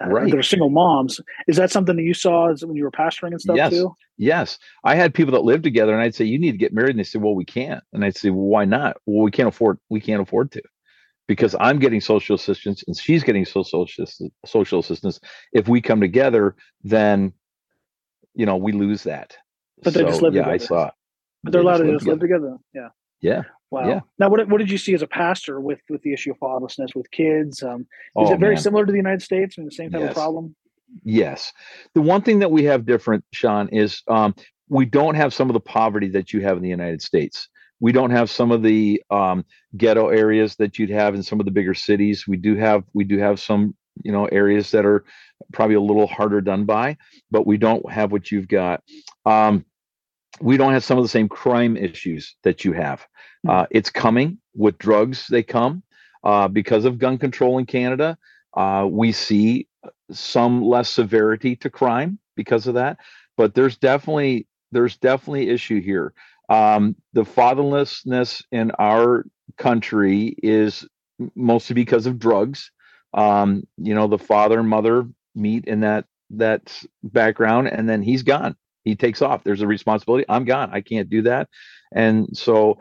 right. 0.04 0.30
that 0.30 0.38
are 0.38 0.42
single 0.42 0.70
moms. 0.70 1.20
Is 1.46 1.56
that 1.56 1.70
something 1.70 1.96
that 1.96 2.02
you 2.02 2.14
saw 2.14 2.52
when 2.62 2.76
you 2.76 2.82
were 2.82 2.90
pastoring 2.90 3.30
and 3.30 3.40
stuff 3.40 3.56
yes. 3.56 3.70
too? 3.70 3.94
Yes. 4.18 4.58
I 4.84 4.96
had 4.96 5.14
people 5.14 5.32
that 5.32 5.44
lived 5.44 5.62
together 5.62 5.92
and 5.92 6.02
I'd 6.02 6.14
say, 6.14 6.24
you 6.24 6.38
need 6.38 6.52
to 6.52 6.58
get 6.58 6.72
married. 6.72 6.90
And 6.90 6.98
they 6.98 7.04
said, 7.04 7.22
well, 7.22 7.36
we 7.36 7.44
can't. 7.44 7.82
And 7.92 8.04
I'd 8.04 8.16
say, 8.16 8.30
well, 8.30 8.46
why 8.46 8.64
not? 8.64 8.96
Well, 9.06 9.22
we 9.22 9.30
can't 9.30 9.48
afford, 9.48 9.78
we 9.88 10.00
can't 10.00 10.22
afford 10.22 10.50
to 10.52 10.62
because 11.30 11.54
I'm 11.60 11.78
getting 11.78 12.00
social 12.00 12.34
assistance 12.34 12.82
and 12.88 12.98
she's 12.98 13.22
getting 13.22 13.44
social 13.44 13.86
social 14.44 14.80
assistance. 14.80 15.20
If 15.52 15.68
we 15.68 15.80
come 15.80 16.00
together, 16.00 16.56
then, 16.82 17.32
you 18.34 18.46
know, 18.46 18.56
we 18.56 18.72
lose 18.72 19.04
that. 19.04 19.36
But 19.80 19.94
they 19.94 20.00
so, 20.00 20.06
just 20.08 20.22
live 20.22 20.34
yeah, 20.34 20.40
together. 20.42 20.64
I 20.64 20.66
saw 20.66 20.86
it. 20.88 20.94
But 21.44 21.52
they're 21.52 21.60
allowed 21.60 21.76
to 21.78 21.92
just 21.92 22.04
live 22.04 22.18
together. 22.18 22.56
Yeah. 22.74 22.88
Yeah. 23.20 23.42
Wow. 23.70 23.88
Yeah. 23.88 24.00
Now, 24.18 24.28
what 24.28 24.48
what 24.48 24.58
did 24.58 24.72
you 24.72 24.76
see 24.76 24.92
as 24.92 25.02
a 25.02 25.06
pastor 25.06 25.60
with 25.60 25.78
with 25.88 26.02
the 26.02 26.12
issue 26.12 26.32
of 26.32 26.38
fatherlessness 26.40 26.96
with 26.96 27.08
kids? 27.12 27.62
Um, 27.62 27.82
is 27.82 27.86
oh, 28.16 28.32
it 28.32 28.40
very 28.40 28.56
man. 28.56 28.62
similar 28.64 28.84
to 28.84 28.90
the 28.90 28.98
United 28.98 29.22
States? 29.22 29.54
I 29.56 29.60
mean, 29.60 29.68
the 29.68 29.74
same 29.76 29.92
type 29.92 30.00
yes. 30.00 30.10
of 30.10 30.16
problem. 30.16 30.56
Yes. 31.04 31.52
The 31.94 32.02
one 32.02 32.22
thing 32.22 32.40
that 32.40 32.50
we 32.50 32.64
have 32.64 32.86
different, 32.86 33.24
Sean, 33.32 33.68
is 33.68 34.02
um, 34.08 34.34
we 34.68 34.84
don't 34.84 35.14
have 35.14 35.32
some 35.32 35.48
of 35.48 35.54
the 35.54 35.60
poverty 35.60 36.08
that 36.08 36.32
you 36.32 36.40
have 36.40 36.56
in 36.56 36.64
the 36.64 36.68
United 36.68 37.02
States. 37.02 37.48
We 37.80 37.92
don't 37.92 38.10
have 38.10 38.30
some 38.30 38.50
of 38.52 38.62
the 38.62 39.02
um, 39.10 39.44
ghetto 39.76 40.08
areas 40.08 40.56
that 40.56 40.78
you'd 40.78 40.90
have 40.90 41.14
in 41.14 41.22
some 41.22 41.40
of 41.40 41.46
the 41.46 41.52
bigger 41.52 41.74
cities. 41.74 42.26
We 42.28 42.36
do 42.36 42.56
have 42.56 42.84
we 42.92 43.04
do 43.04 43.18
have 43.18 43.40
some 43.40 43.74
you 44.02 44.12
know 44.12 44.26
areas 44.26 44.70
that 44.70 44.84
are 44.84 45.04
probably 45.52 45.76
a 45.76 45.80
little 45.80 46.06
harder 46.06 46.40
done 46.40 46.64
by, 46.64 46.96
but 47.30 47.46
we 47.46 47.56
don't 47.56 47.90
have 47.90 48.12
what 48.12 48.30
you've 48.30 48.48
got. 48.48 48.82
Um, 49.26 49.64
we 50.40 50.56
don't 50.56 50.72
have 50.72 50.84
some 50.84 50.98
of 50.98 51.04
the 51.04 51.08
same 51.08 51.28
crime 51.28 51.76
issues 51.76 52.36
that 52.44 52.64
you 52.64 52.72
have. 52.72 53.06
Hmm. 53.44 53.50
Uh, 53.50 53.66
it's 53.70 53.90
coming 53.90 54.38
with 54.54 54.78
drugs. 54.78 55.26
They 55.28 55.42
come 55.42 55.82
uh, 56.24 56.48
because 56.48 56.84
of 56.84 56.98
gun 56.98 57.18
control 57.18 57.58
in 57.58 57.66
Canada. 57.66 58.18
Uh, 58.54 58.86
we 58.90 59.12
see 59.12 59.68
some 60.10 60.62
less 60.62 60.90
severity 60.90 61.56
to 61.56 61.70
crime 61.70 62.18
because 62.36 62.66
of 62.66 62.74
that, 62.74 62.98
but 63.36 63.54
there's 63.54 63.76
definitely 63.76 64.46
there's 64.72 64.96
definitely 64.96 65.48
issue 65.48 65.80
here. 65.80 66.12
Um, 66.50 66.96
the 67.14 67.22
fatherlessness 67.22 68.42
in 68.52 68.72
our 68.78 69.24
country 69.56 70.34
is 70.42 70.86
mostly 71.34 71.74
because 71.74 72.06
of 72.06 72.18
drugs. 72.18 72.70
Um, 73.14 73.64
you 73.78 73.94
know, 73.94 74.08
the 74.08 74.18
father 74.18 74.58
and 74.58 74.68
mother 74.68 75.08
meet 75.34 75.64
in 75.66 75.80
that 75.80 76.04
that 76.30 76.82
background, 77.02 77.68
and 77.68 77.88
then 77.88 78.02
he's 78.02 78.22
gone 78.22 78.56
he 78.84 78.96
takes 78.96 79.22
off. 79.22 79.44
There's 79.44 79.62
a 79.62 79.66
responsibility. 79.66 80.24
I'm 80.28 80.44
gone. 80.44 80.70
I 80.72 80.80
can't 80.80 81.08
do 81.08 81.22
that. 81.22 81.48
And 81.92 82.36
so 82.36 82.78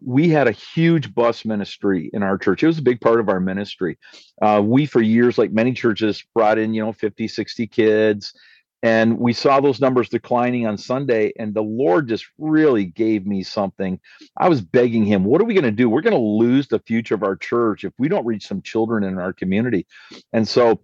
we 0.00 0.28
had 0.28 0.48
a 0.48 0.52
huge 0.52 1.14
bus 1.14 1.44
ministry 1.44 2.10
in 2.12 2.22
our 2.22 2.38
church. 2.38 2.62
It 2.62 2.66
was 2.66 2.78
a 2.78 2.82
big 2.82 3.00
part 3.00 3.20
of 3.20 3.28
our 3.28 3.40
ministry. 3.40 3.98
Uh, 4.40 4.62
we, 4.64 4.86
for 4.86 5.02
years, 5.02 5.36
like 5.36 5.52
many 5.52 5.72
churches, 5.72 6.24
brought 6.34 6.58
in, 6.58 6.72
you 6.72 6.82
know, 6.82 6.92
50, 6.92 7.28
60 7.28 7.66
kids. 7.66 8.32
And 8.82 9.18
we 9.18 9.32
saw 9.32 9.60
those 9.60 9.80
numbers 9.80 10.08
declining 10.08 10.66
on 10.66 10.76
Sunday. 10.76 11.32
And 11.38 11.54
the 11.54 11.62
Lord 11.62 12.08
just 12.08 12.26
really 12.38 12.84
gave 12.84 13.26
me 13.26 13.42
something. 13.42 14.00
I 14.36 14.48
was 14.48 14.60
begging 14.60 15.04
Him, 15.04 15.24
what 15.24 15.40
are 15.40 15.44
we 15.44 15.54
going 15.54 15.64
to 15.64 15.70
do? 15.70 15.88
We're 15.88 16.00
going 16.00 16.16
to 16.16 16.18
lose 16.18 16.68
the 16.68 16.80
future 16.80 17.14
of 17.14 17.22
our 17.22 17.36
church 17.36 17.84
if 17.84 17.92
we 17.98 18.08
don't 18.08 18.26
reach 18.26 18.46
some 18.46 18.62
children 18.62 19.04
in 19.04 19.18
our 19.18 19.32
community. 19.32 19.86
And 20.32 20.46
so 20.46 20.82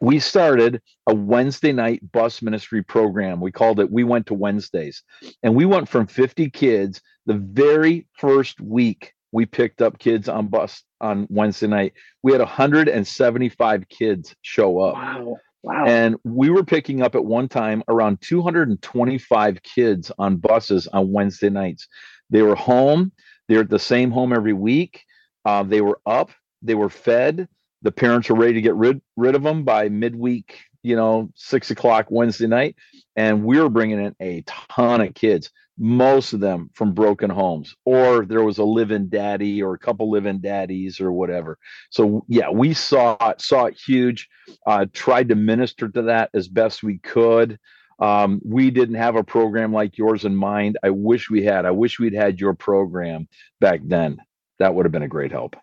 we 0.00 0.18
started 0.18 0.82
a 1.06 1.14
Wednesday 1.14 1.72
night 1.72 2.00
bus 2.12 2.42
ministry 2.42 2.82
program. 2.82 3.40
We 3.40 3.52
called 3.52 3.80
it 3.80 3.90
We 3.90 4.04
Went 4.04 4.26
to 4.26 4.34
Wednesdays. 4.34 5.02
And 5.42 5.54
we 5.54 5.64
went 5.64 5.88
from 5.88 6.06
50 6.06 6.50
kids 6.50 7.00
the 7.26 7.34
very 7.34 8.06
first 8.18 8.60
week 8.60 9.12
we 9.32 9.46
picked 9.46 9.82
up 9.82 9.98
kids 9.98 10.28
on 10.28 10.48
bus 10.48 10.82
on 11.00 11.26
Wednesday 11.30 11.66
night. 11.66 11.92
We 12.22 12.32
had 12.32 12.40
175 12.40 13.88
kids 13.88 14.34
show 14.42 14.80
up. 14.80 14.94
Wow. 14.94 15.36
And 15.64 16.16
we 16.24 16.50
were 16.50 16.64
picking 16.64 17.02
up 17.02 17.14
at 17.14 17.24
one 17.24 17.48
time 17.48 17.82
around 17.88 18.20
225 18.20 19.62
kids 19.62 20.12
on 20.18 20.36
buses 20.36 20.86
on 20.88 21.12
Wednesday 21.12 21.50
nights. 21.50 21.88
They 22.30 22.42
were 22.42 22.54
home. 22.54 23.12
They're 23.48 23.60
at 23.60 23.70
the 23.70 23.78
same 23.78 24.10
home 24.10 24.32
every 24.32 24.52
week. 24.52 25.04
Uh, 25.44 25.62
they 25.62 25.80
were 25.80 26.00
up. 26.06 26.30
They 26.62 26.74
were 26.74 26.90
fed 26.90 27.48
the 27.82 27.92
parents 27.92 28.28
were 28.28 28.36
ready 28.36 28.54
to 28.54 28.60
get 28.60 28.74
rid 28.74 29.00
rid 29.16 29.34
of 29.34 29.42
them 29.42 29.64
by 29.64 29.88
midweek 29.88 30.58
you 30.82 30.96
know 30.96 31.30
six 31.34 31.70
o'clock 31.70 32.06
wednesday 32.10 32.46
night 32.46 32.76
and 33.16 33.44
we 33.44 33.60
were 33.60 33.68
bringing 33.68 34.04
in 34.04 34.14
a 34.20 34.42
ton 34.42 35.00
of 35.00 35.14
kids 35.14 35.50
most 35.78 36.32
of 36.32 36.40
them 36.40 36.70
from 36.74 36.92
broken 36.92 37.30
homes 37.30 37.74
or 37.84 38.26
there 38.26 38.42
was 38.42 38.58
a 38.58 38.64
live-in 38.64 39.08
daddy 39.08 39.62
or 39.62 39.74
a 39.74 39.78
couple 39.78 40.10
live-in 40.10 40.40
daddies 40.40 41.00
or 41.00 41.12
whatever. 41.12 41.56
So 41.90 42.24
yeah 42.28 42.50
we 42.50 42.74
saw 42.74 43.16
it 43.30 43.40
saw 43.40 43.66
it 43.66 43.78
huge. 43.78 44.28
Uh, 44.66 44.86
tried 44.92 45.28
to 45.28 45.36
minister 45.36 45.88
to 45.88 46.02
that 46.02 46.30
as 46.34 46.48
best 46.48 46.82
we 46.82 46.98
could. 46.98 47.58
Um, 48.00 48.40
we 48.44 48.70
didn't 48.70 48.96
have 48.96 49.16
a 49.16 49.24
program 49.24 49.72
like 49.72 49.98
yours 49.98 50.24
in 50.24 50.34
mind. 50.34 50.78
I 50.82 50.90
wish 50.90 51.30
we 51.30 51.44
had. 51.44 51.64
I 51.64 51.72
wish 51.72 51.98
we'd 51.98 52.14
had 52.14 52.40
your 52.40 52.54
program 52.54 53.28
back 53.60 53.80
then. 53.84 54.18
That 54.58 54.74
would 54.74 54.84
have 54.84 54.92
been 54.92 55.02
a 55.02 55.08
great 55.08 55.32
help. 55.32 55.56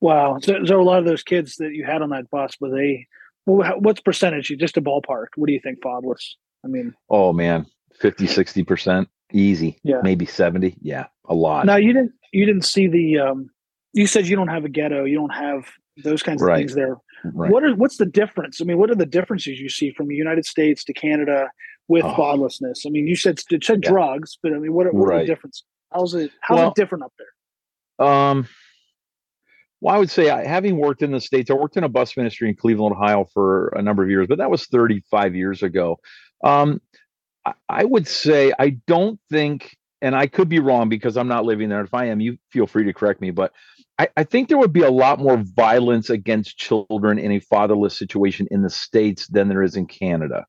Wow. 0.00 0.38
So, 0.42 0.64
so 0.64 0.80
a 0.80 0.82
lot 0.82 0.98
of 0.98 1.06
those 1.06 1.22
kids 1.22 1.56
that 1.56 1.72
you 1.72 1.84
had 1.84 2.02
on 2.02 2.10
that 2.10 2.30
bus, 2.30 2.56
were 2.60 2.70
they, 2.70 3.06
what's 3.46 4.00
percentage? 4.00 4.48
Just 4.58 4.76
a 4.76 4.82
ballpark. 4.82 5.26
What 5.36 5.46
do 5.46 5.52
you 5.52 5.60
think, 5.60 5.82
fatherless? 5.82 6.36
I 6.64 6.68
mean, 6.68 6.94
oh 7.08 7.32
man, 7.32 7.66
50, 8.00 8.26
60% 8.26 9.06
easy. 9.32 9.78
Yeah. 9.82 10.00
Maybe 10.02 10.26
70. 10.26 10.76
Yeah. 10.80 11.06
A 11.28 11.34
lot. 11.34 11.66
Now 11.66 11.76
you 11.76 11.92
didn't, 11.92 12.12
you 12.32 12.44
didn't 12.44 12.64
see 12.64 12.86
the, 12.86 13.18
um, 13.18 13.50
you 13.92 14.06
said 14.06 14.26
you 14.26 14.36
don't 14.36 14.48
have 14.48 14.64
a 14.64 14.68
ghetto. 14.68 15.04
You 15.04 15.16
don't 15.16 15.34
have 15.34 15.64
those 16.04 16.22
kinds 16.22 16.42
of 16.42 16.48
right. 16.48 16.58
things 16.58 16.74
there. 16.74 16.96
Right. 17.24 17.50
What 17.50 17.64
are, 17.64 17.74
what's 17.74 17.96
the 17.96 18.06
difference? 18.06 18.60
I 18.60 18.64
mean, 18.64 18.78
what 18.78 18.90
are 18.90 18.94
the 18.94 19.06
differences 19.06 19.58
you 19.58 19.68
see 19.68 19.92
from 19.92 20.08
the 20.08 20.14
United 20.14 20.44
States 20.44 20.84
to 20.84 20.92
Canada 20.92 21.48
with 21.88 22.04
oh. 22.04 22.48
I 22.84 22.90
mean, 22.90 23.06
you 23.06 23.16
said, 23.16 23.40
you 23.50 23.58
said 23.62 23.80
yeah. 23.82 23.90
drugs, 23.90 24.38
but 24.42 24.52
I 24.52 24.58
mean, 24.58 24.72
what, 24.72 24.92
what 24.92 25.08
right. 25.08 25.16
are 25.16 25.20
the 25.20 25.26
differences? 25.26 25.64
How's 25.92 26.14
it, 26.14 26.30
how's 26.40 26.58
well, 26.58 26.68
it 26.68 26.74
different 26.74 27.04
up 27.04 27.12
there? 27.18 28.06
Um, 28.06 28.48
well, 29.80 29.94
I 29.94 29.98
would 29.98 30.10
say, 30.10 30.26
having 30.26 30.76
worked 30.76 31.02
in 31.02 31.12
the 31.12 31.20
States, 31.20 31.50
I 31.50 31.54
worked 31.54 31.76
in 31.76 31.84
a 31.84 31.88
bus 31.88 32.16
ministry 32.16 32.48
in 32.48 32.56
Cleveland, 32.56 32.94
Ohio 32.94 33.26
for 33.32 33.68
a 33.68 33.82
number 33.82 34.02
of 34.02 34.10
years, 34.10 34.26
but 34.26 34.38
that 34.38 34.50
was 34.50 34.66
35 34.66 35.34
years 35.34 35.62
ago. 35.62 35.98
Um, 36.42 36.80
I, 37.44 37.52
I 37.68 37.84
would 37.84 38.08
say, 38.08 38.52
I 38.58 38.70
don't 38.86 39.20
think, 39.30 39.76
and 40.00 40.16
I 40.16 40.28
could 40.28 40.48
be 40.48 40.60
wrong 40.60 40.88
because 40.88 41.16
I'm 41.16 41.28
not 41.28 41.44
living 41.44 41.68
there. 41.68 41.82
If 41.82 41.92
I 41.92 42.06
am, 42.06 42.20
you 42.20 42.38
feel 42.50 42.66
free 42.66 42.84
to 42.84 42.92
correct 42.92 43.20
me, 43.20 43.30
but 43.30 43.52
I, 43.98 44.08
I 44.16 44.24
think 44.24 44.48
there 44.48 44.58
would 44.58 44.72
be 44.72 44.82
a 44.82 44.90
lot 44.90 45.18
more 45.18 45.36
violence 45.36 46.08
against 46.10 46.58
children 46.58 47.18
in 47.18 47.32
a 47.32 47.40
fatherless 47.40 47.98
situation 47.98 48.48
in 48.50 48.62
the 48.62 48.70
States 48.70 49.26
than 49.26 49.48
there 49.48 49.62
is 49.62 49.76
in 49.76 49.86
Canada. 49.86 50.46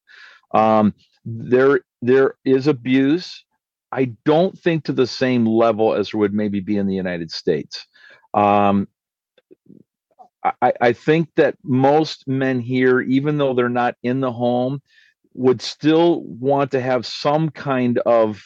Um, 0.54 0.94
there, 1.26 1.82
there 2.02 2.36
is 2.46 2.68
abuse. 2.68 3.44
I 3.92 4.14
don't 4.26 4.58
think 4.58 4.86
to 4.86 4.94
the 4.94 5.08
same 5.08 5.46
level 5.46 5.94
as 5.94 6.14
would 6.14 6.34
maybe 6.34 6.62
be 6.62 6.78
in 6.78 6.88
the 6.88 6.96
United 6.96 7.32
States. 7.32 7.86
Um, 8.34 8.88
I, 10.44 10.74
I 10.80 10.94
think 10.94 11.30
that 11.36 11.56
most 11.64 12.28
men 12.28 12.60
here, 12.60 13.02
even 13.02 13.38
though 13.38 13.54
they're 13.54 13.70
not 13.70 13.96
in 14.04 14.22
the 14.22 14.32
home, 14.32 14.82
would 15.34 15.62
still 15.62 16.22
want 16.24 16.72
to 16.72 16.82
have 16.82 17.06
some 17.06 17.50
kind 17.50 18.00
of 18.00 18.44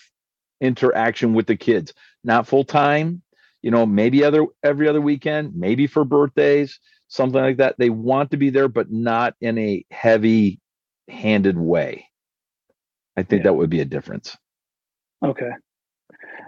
interaction 0.59 1.33
with 1.33 1.47
the 1.47 1.55
kids. 1.55 1.93
Not 2.23 2.47
full 2.47 2.63
time, 2.63 3.21
you 3.61 3.71
know, 3.71 3.85
maybe 3.85 4.23
other 4.23 4.45
every 4.63 4.87
other 4.87 5.01
weekend, 5.01 5.55
maybe 5.55 5.87
for 5.87 6.03
birthdays, 6.03 6.79
something 7.07 7.41
like 7.41 7.57
that. 7.57 7.75
They 7.77 7.89
want 7.89 8.31
to 8.31 8.37
be 8.37 8.49
there, 8.49 8.67
but 8.67 8.91
not 8.91 9.35
in 9.41 9.57
a 9.57 9.85
heavy 9.91 10.59
handed 11.07 11.57
way. 11.57 12.07
I 13.17 13.23
think 13.23 13.41
yeah. 13.41 13.49
that 13.49 13.53
would 13.53 13.69
be 13.69 13.81
a 13.81 13.85
difference. 13.85 14.37
Okay. 15.23 15.49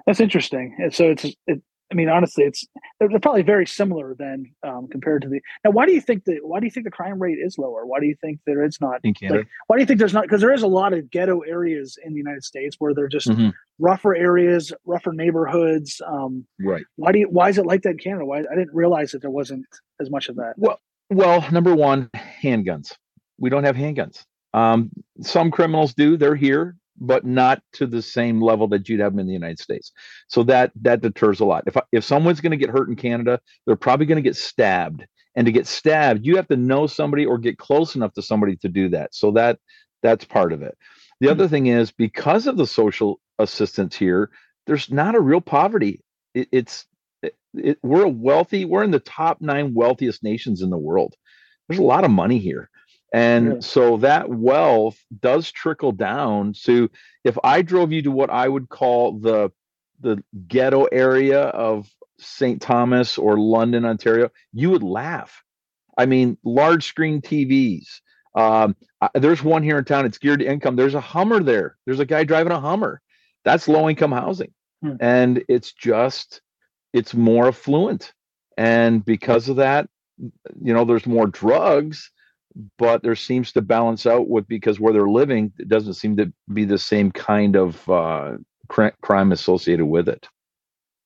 That's 0.06 0.20
interesting. 0.20 0.90
So 0.92 1.12
it's 1.12 1.26
it, 1.48 1.62
I 1.94 1.96
mean, 1.96 2.10
honestly, 2.10 2.44
it's 2.44 2.66
they're, 3.00 3.08
probably 3.20 3.44
very 3.44 3.68
similar 3.68 4.16
then 4.18 4.52
um, 4.64 4.88
compared 4.88 5.22
to 5.22 5.30
the. 5.30 5.40
Now, 5.64 5.70
why 5.70 5.86
do 5.86 5.92
you 5.92 6.02
think 6.02 6.26
that? 6.26 6.40
Why 6.42 6.60
do 6.60 6.66
you 6.66 6.72
think 6.72 6.86
the 6.86 6.92
crime 6.92 7.22
rate 7.22 7.38
is 7.40 7.60
lower? 7.60 7.86
Why 7.86 8.00
do 8.00 8.08
you 8.08 8.16
think 8.20 8.40
there 8.48 8.64
is 8.66 8.82
not? 8.82 9.00
In 9.04 9.14
Canada. 9.14 9.40
Like, 9.40 9.48
why 9.68 9.76
do 9.76 9.82
you 9.82 9.86
think 9.86 10.00
there's 10.00 10.14
not? 10.14 10.24
Because 10.24 10.42
there 10.42 10.52
is 10.54 10.64
a 10.64 10.68
lot 10.68 10.92
of 10.94 11.12
ghetto 11.12 11.42
areas 11.42 12.00
in 12.04 12.14
the 12.14 12.18
United 12.18 12.44
States 12.44 12.78
where 12.80 12.96
they're 12.96 13.08
just 13.08 13.28
mm-hmm. 13.28 13.50
rougher 13.78 14.16
areas, 14.16 14.74
rougher 14.86 15.14
neighborhoods. 15.14 16.02
Um, 16.06 16.48
right. 16.60 16.84
Why 16.96 17.12
do 17.12 17.20
you? 17.20 17.30
Why 17.30 17.50
is 17.50 17.60
it 17.60 17.68
like 17.68 17.84
that 17.84 17.92
in 17.92 17.98
Canada? 18.00 18.26
Why 18.26 18.40
I 18.40 18.56
didn't 18.56 18.74
realize 18.74 19.12
that 19.12 19.22
there 19.22 19.30
wasn't 19.30 19.68
as 20.02 20.10
much 20.10 20.30
of 20.30 20.38
that. 20.38 20.56
Well, 20.58 20.80
well, 21.12 21.46
number 21.52 21.76
one, 21.76 22.10
handguns. 22.42 22.96
We 23.38 23.52
don't 23.52 23.66
have 23.66 23.76
handguns. 23.76 24.24
Um, 24.56 24.90
some 25.22 25.52
criminals 25.52 25.94
do. 25.94 26.18
They're 26.18 26.36
here 26.36 26.76
but 27.00 27.26
not 27.26 27.62
to 27.74 27.88
the 27.88 28.02
same 28.02 28.42
level 28.42 28.68
that 28.70 28.88
you'd 28.88 29.00
have 29.00 29.14
them 29.14 29.20
in 29.20 29.28
the 29.28 29.34
United 29.34 29.60
States. 29.60 29.92
So 30.28 30.44
that 30.44 30.72
that 30.82 31.02
deters 31.02 31.40
a 31.40 31.46
lot. 31.46 31.64
If 31.68 31.78
if 31.92 32.04
someone's 32.04 32.42
going 32.42 32.52
to 32.52 32.58
get 32.58 32.70
hurt 32.70 32.90
in 32.90 32.96
Canada, 32.96 33.40
they're 33.66 33.76
probably 33.76 34.06
going 34.06 34.24
to 34.24 34.30
get 34.30 34.36
stabbed. 34.36 35.06
And 35.36 35.48
to 35.48 35.52
get 35.52 35.66
stabbed 35.66 36.26
you 36.26 36.36
have 36.36 36.48
to 36.50 36.56
know 36.58 36.86
somebody 36.88 37.26
or 37.26 37.38
get 37.38 37.58
close 37.58 37.96
enough 37.96 38.14
to 38.14 38.22
somebody 38.22 38.56
to 38.58 38.70
do 38.70 38.90
that. 38.90 39.16
So 39.16 39.32
that 39.32 39.60
that's 40.02 40.26
part 40.26 40.54
of 40.54 40.62
it. 40.62 40.78
The 41.20 41.30
other 41.30 41.48
thing 41.48 41.68
is 41.68 41.92
because 41.92 42.48
of 42.48 42.58
the 42.58 42.68
social 42.68 43.20
assistance 43.40 43.96
here 43.96 44.30
there's 44.66 44.92
not 44.92 45.16
a 45.16 45.20
real 45.20 45.42
poverty. 45.42 46.02
It, 46.34 46.48
it's 46.52 46.86
it, 47.22 47.36
it, 47.54 47.80
we're 47.84 48.06
a 48.06 48.10
wealthy 48.10 48.66
we're 48.66 48.84
in 48.84 48.92
the 48.92 49.00
top 49.00 49.42
nine 49.42 49.74
wealthiest 49.74 50.24
nations 50.24 50.62
in 50.62 50.70
the 50.70 50.78
world. 50.78 51.16
There's 51.68 51.80
a 51.80 51.84
lot 51.84 52.04
of 52.04 52.12
money 52.12 52.40
here 52.40 52.70
and 53.14 53.46
yeah. 53.46 53.60
so 53.60 53.98
that 53.98 54.28
wealth 54.30 55.00
does 55.22 55.52
trickle 55.52 55.92
down 55.92 56.54
to 56.54 56.90
if 57.24 57.38
i 57.44 57.62
drove 57.62 57.92
you 57.92 58.02
to 58.02 58.12
what 58.12 58.30
i 58.30 58.48
would 58.48 58.68
call 58.68 59.20
the 59.20 59.50
the 60.02 60.22
ghetto 60.48 60.86
area 60.86 61.44
of 61.44 61.88
st 62.20 62.62
thomas 62.62 63.18
or 63.18 63.38
london 63.38 63.86
ontario 63.86 64.30
you 64.52 64.70
would 64.70 64.84
laugh 64.84 65.44
i 65.98 66.06
mean 66.06 66.38
large 66.44 66.86
screen 66.86 67.22
tvs 67.22 68.02
um, 68.36 68.76
there's 69.14 69.44
one 69.44 69.62
here 69.62 69.78
in 69.78 69.86
town 69.86 70.08
it's 70.08 70.18
geared 70.18 70.40
to 70.40 70.48
income 70.48 70.76
there's 70.76 70.96
a 70.96 71.02
hummer 71.02 71.42
there 71.42 71.78
there's 71.86 72.00
a 72.00 72.06
guy 72.06 72.24
driving 72.24 72.52
a 72.52 72.60
hummer 72.60 73.00
that's 73.46 73.68
low 73.68 73.88
income 73.88 74.12
housing 74.12 74.52
hmm. 74.82 74.96
and 75.00 75.44
it's 75.48 75.72
just 75.72 76.42
it's 76.94 77.14
more 77.14 77.50
affluent 77.50 78.12
and 78.58 79.06
because 79.06 79.50
of 79.50 79.58
that 79.58 79.88
you 80.64 80.74
know 80.74 80.84
there's 80.84 81.06
more 81.06 81.28
drugs 81.28 82.10
but 82.78 83.04
there 83.04 83.16
seems 83.16 83.52
to 83.52 83.62
balance 83.62 84.06
out 84.06 84.28
with 84.28 84.48
because 84.48 84.80
where 84.80 84.94
they're 84.94 85.10
living 85.10 85.52
it 85.60 85.68
doesn't 85.68 85.96
seem 85.96 86.16
to 86.18 86.32
be 86.54 86.66
the 86.66 86.78
same 86.78 87.12
kind 87.12 87.56
of 87.56 87.90
uh, 87.90 88.34
crime 88.68 89.32
associated 89.32 89.86
with 89.86 90.08
it 90.08 90.28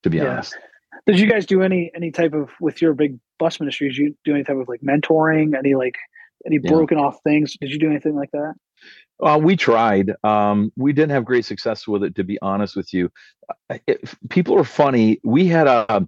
to 0.03 0.09
be 0.09 0.17
yeah. 0.17 0.25
honest 0.25 0.57
did 1.05 1.19
you 1.19 1.29
guys 1.29 1.45
do 1.45 1.61
any 1.61 1.91
any 1.95 2.11
type 2.11 2.33
of 2.33 2.49
with 2.59 2.81
your 2.81 2.93
big 2.93 3.19
bus 3.39 3.59
ministry 3.59 3.87
did 3.89 3.97
you 3.97 4.15
do 4.25 4.33
any 4.33 4.43
type 4.43 4.57
of 4.57 4.67
like 4.67 4.81
mentoring 4.81 5.57
any 5.57 5.75
like 5.75 5.95
any 6.45 6.59
yeah. 6.61 6.69
broken 6.69 6.97
off 6.97 7.19
things 7.23 7.55
did 7.59 7.69
you 7.69 7.79
do 7.79 7.89
anything 7.89 8.15
like 8.15 8.31
that 8.31 8.53
uh, 9.19 9.39
we 9.41 9.55
tried. 9.55 10.13
Um, 10.23 10.71
we 10.75 10.93
didn't 10.93 11.09
have 11.09 11.25
great 11.25 11.45
success 11.45 11.87
with 11.87 12.03
it, 12.03 12.15
to 12.15 12.23
be 12.23 12.37
honest 12.41 12.75
with 12.75 12.93
you. 12.93 13.11
It, 13.87 14.13
people 14.29 14.57
are 14.59 14.63
funny. 14.63 15.19
We 15.23 15.47
had 15.47 15.65
a 15.65 16.07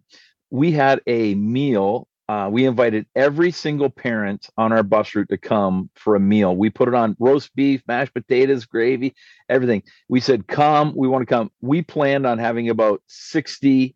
we 0.51 0.71
had 0.71 1.01
a 1.07 1.35
meal 1.35 2.07
uh, 2.29 2.47
we 2.47 2.65
invited 2.65 3.07
every 3.15 3.49
single 3.49 3.89
parent 3.89 4.51
on 4.55 4.71
our 4.71 4.83
bus 4.83 5.15
route 5.15 5.29
to 5.29 5.37
come 5.37 5.89
for 5.95 6.15
a 6.15 6.19
meal. 6.19 6.55
We 6.55 6.69
put 6.69 6.87
it 6.87 6.93
on 6.93 7.15
roast 7.17 7.55
beef, 7.55 7.81
mashed 7.87 8.13
potatoes, 8.13 8.65
gravy, 8.65 9.15
everything. 9.49 9.81
We 10.09 10.19
said, 10.19 10.47
Come, 10.47 10.93
we 10.95 11.07
want 11.07 11.23
to 11.23 11.25
come. 11.25 11.49
We 11.59 11.81
planned 11.81 12.27
on 12.27 12.37
having 12.37 12.69
about 12.69 13.01
60, 13.07 13.95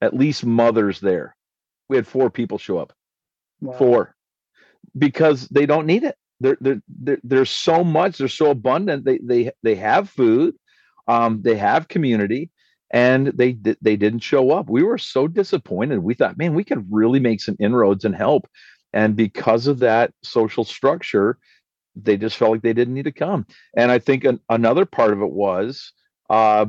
at 0.00 0.14
least 0.14 0.46
mothers 0.46 1.00
there. 1.00 1.34
We 1.88 1.96
had 1.96 2.06
four 2.06 2.30
people 2.30 2.56
show 2.56 2.78
up. 2.78 2.92
Wow. 3.60 3.76
Four. 3.76 4.14
Because 4.96 5.48
they 5.48 5.66
don't 5.66 5.86
need 5.86 6.04
it. 6.04 6.16
They're, 6.38 6.58
they're, 6.60 7.18
there's 7.24 7.50
so 7.50 7.82
much, 7.82 8.18
they're 8.18 8.28
so 8.28 8.52
abundant. 8.52 9.04
They, 9.04 9.18
they, 9.18 9.50
they 9.64 9.74
have 9.74 10.08
food, 10.08 10.54
um, 11.08 11.42
they 11.42 11.56
have 11.56 11.88
community 11.88 12.52
and 12.92 13.28
they 13.28 13.52
they 13.80 13.96
didn't 13.96 14.20
show 14.20 14.50
up. 14.50 14.68
We 14.68 14.82
were 14.82 14.98
so 14.98 15.26
disappointed. 15.26 15.98
We 16.00 16.14
thought, 16.14 16.38
man, 16.38 16.54
we 16.54 16.64
could 16.64 16.86
really 16.90 17.20
make 17.20 17.40
some 17.40 17.56
inroads 17.58 18.04
and 18.04 18.14
help. 18.14 18.48
And 18.92 19.16
because 19.16 19.66
of 19.66 19.78
that 19.78 20.12
social 20.22 20.64
structure, 20.64 21.38
they 21.96 22.18
just 22.18 22.36
felt 22.36 22.52
like 22.52 22.62
they 22.62 22.74
didn't 22.74 22.94
need 22.94 23.04
to 23.04 23.12
come. 23.12 23.46
And 23.76 23.90
I 23.90 23.98
think 23.98 24.24
an, 24.24 24.40
another 24.50 24.84
part 24.84 25.12
of 25.12 25.22
it 25.22 25.30
was 25.30 25.92
uh, 26.28 26.66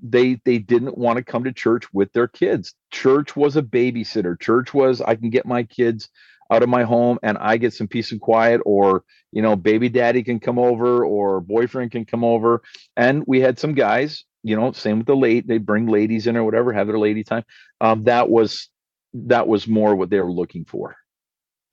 they 0.00 0.40
they 0.44 0.58
didn't 0.58 0.96
want 0.96 1.16
to 1.16 1.24
come 1.24 1.44
to 1.44 1.52
church 1.52 1.92
with 1.92 2.12
their 2.12 2.28
kids. 2.28 2.74
Church 2.92 3.34
was 3.34 3.56
a 3.56 3.62
babysitter. 3.62 4.40
Church 4.40 4.72
was 4.72 5.00
I 5.00 5.16
can 5.16 5.30
get 5.30 5.46
my 5.46 5.64
kids 5.64 6.08
out 6.50 6.62
of 6.62 6.68
my 6.68 6.82
home 6.84 7.18
and 7.22 7.36
I 7.38 7.56
get 7.56 7.74
some 7.74 7.88
peace 7.88 8.12
and 8.12 8.20
quiet, 8.20 8.60
or 8.64 9.04
you 9.32 9.42
know, 9.42 9.56
baby 9.56 9.88
daddy 9.88 10.22
can 10.22 10.38
come 10.38 10.58
over, 10.58 11.04
or 11.04 11.40
boyfriend 11.40 11.90
can 11.90 12.04
come 12.04 12.24
over. 12.24 12.62
And 12.96 13.24
we 13.26 13.40
had 13.40 13.58
some 13.58 13.74
guys 13.74 14.24
you 14.42 14.56
know, 14.56 14.72
same 14.72 14.98
with 14.98 15.06
the 15.06 15.16
late, 15.16 15.46
they 15.46 15.58
bring 15.58 15.86
ladies 15.86 16.26
in 16.26 16.36
or 16.36 16.44
whatever, 16.44 16.72
have 16.72 16.86
their 16.86 16.98
lady 16.98 17.24
time. 17.24 17.44
Um, 17.80 18.04
that 18.04 18.28
was 18.28 18.68
that 19.14 19.48
was 19.48 19.66
more 19.66 19.96
what 19.96 20.10
they 20.10 20.20
were 20.20 20.32
looking 20.32 20.64
for. 20.64 20.96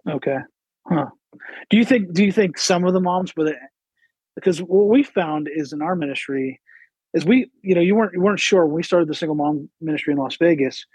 Okay. 0.10 0.38
Huh. 0.88 1.08
Do 1.70 1.78
you 1.78 1.86
think 1.86 2.14
do 2.14 2.24
you 2.24 2.32
think 2.32 2.58
some 2.58 2.86
of 2.86 2.94
the 2.94 3.02
moms 3.02 3.36
were 3.36 3.54
because 4.36 4.60
what 4.60 4.88
we 4.88 5.04
found 5.04 5.50
is 5.54 5.74
in 5.74 5.82
our 5.82 5.96
ministry 5.96 6.62
is 7.14 7.26
we 7.26 7.50
you 7.62 7.76
know 7.76 7.82
you 7.82 7.96
weren't 7.96 8.14
you 8.14 8.22
weren't 8.22 8.40
sure 8.40 8.66
when 8.66 8.76
we 8.76 8.84
started 8.84 9.10
the 9.10 9.16
single 9.16 9.36
mom 9.36 9.70
ministry 9.82 10.14
in 10.14 10.20
Las 10.20 10.38
Vegas 10.38 10.86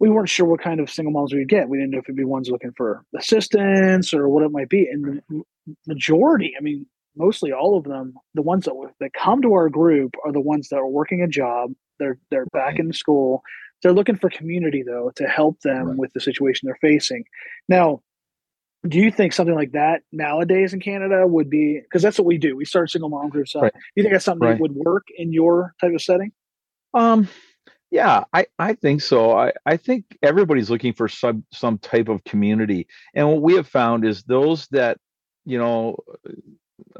we 0.00 0.08
weren't 0.08 0.28
sure 0.28 0.46
what 0.46 0.60
kind 0.60 0.80
of 0.80 0.90
single 0.90 1.12
moms 1.12 1.34
we'd 1.34 1.48
get. 1.48 1.68
We 1.68 1.78
didn't 1.78 1.90
know 1.90 1.98
if 1.98 2.04
it'd 2.04 2.16
be 2.16 2.24
ones 2.24 2.48
looking 2.50 2.72
for 2.76 3.04
assistance 3.16 4.14
or 4.14 4.28
what 4.28 4.44
it 4.44 4.52
might 4.52 4.68
be. 4.68 4.88
And 4.90 5.22
the 5.28 5.44
majority, 5.86 6.54
I 6.56 6.62
mean, 6.62 6.86
mostly 7.18 7.52
all 7.52 7.76
of 7.76 7.84
them, 7.84 8.14
the 8.34 8.42
ones 8.42 8.64
that 8.64 8.74
that 9.00 9.12
come 9.12 9.42
to 9.42 9.52
our 9.54 9.68
group 9.68 10.14
are 10.24 10.32
the 10.32 10.40
ones 10.40 10.68
that 10.68 10.76
are 10.76 10.88
working 10.88 11.22
a 11.22 11.28
job. 11.28 11.72
They're 11.98 12.18
they're 12.30 12.46
right. 12.54 12.72
back 12.72 12.78
in 12.78 12.92
school. 12.92 13.42
They're 13.82 13.92
looking 13.92 14.16
for 14.16 14.30
community 14.30 14.82
though 14.82 15.12
to 15.16 15.26
help 15.26 15.60
them 15.60 15.88
right. 15.88 15.98
with 15.98 16.12
the 16.12 16.20
situation 16.20 16.66
they're 16.66 16.90
facing. 16.90 17.24
Now, 17.68 18.02
do 18.86 18.98
you 18.98 19.10
think 19.10 19.32
something 19.32 19.54
like 19.54 19.72
that 19.72 20.02
nowadays 20.12 20.72
in 20.72 20.80
Canada 20.80 21.26
would 21.26 21.50
be 21.50 21.80
because 21.80 22.02
that's 22.02 22.18
what 22.18 22.26
we 22.26 22.38
do? 22.38 22.56
We 22.56 22.64
start 22.64 22.90
single 22.90 23.10
mom 23.10 23.28
groups. 23.28 23.54
Up. 23.56 23.62
Right. 23.62 23.72
Do 23.72 23.80
you 23.96 24.02
think 24.02 24.14
that's 24.14 24.24
something 24.24 24.48
that 24.48 24.60
would 24.60 24.74
work 24.74 25.08
in 25.16 25.32
your 25.32 25.74
type 25.80 25.92
of 25.94 26.02
setting? 26.02 26.32
Um, 26.94 27.28
yeah, 27.90 28.24
I, 28.32 28.46
I 28.58 28.74
think 28.74 29.00
so. 29.00 29.36
I, 29.36 29.52
I 29.64 29.76
think 29.76 30.04
everybody's 30.22 30.70
looking 30.70 30.92
for 30.92 31.08
some 31.08 31.44
some 31.52 31.78
type 31.78 32.08
of 32.08 32.22
community. 32.24 32.86
And 33.14 33.28
what 33.28 33.42
we 33.42 33.54
have 33.54 33.66
found 33.66 34.04
is 34.04 34.22
those 34.24 34.66
that, 34.68 34.98
you 35.44 35.58
know, 35.58 35.96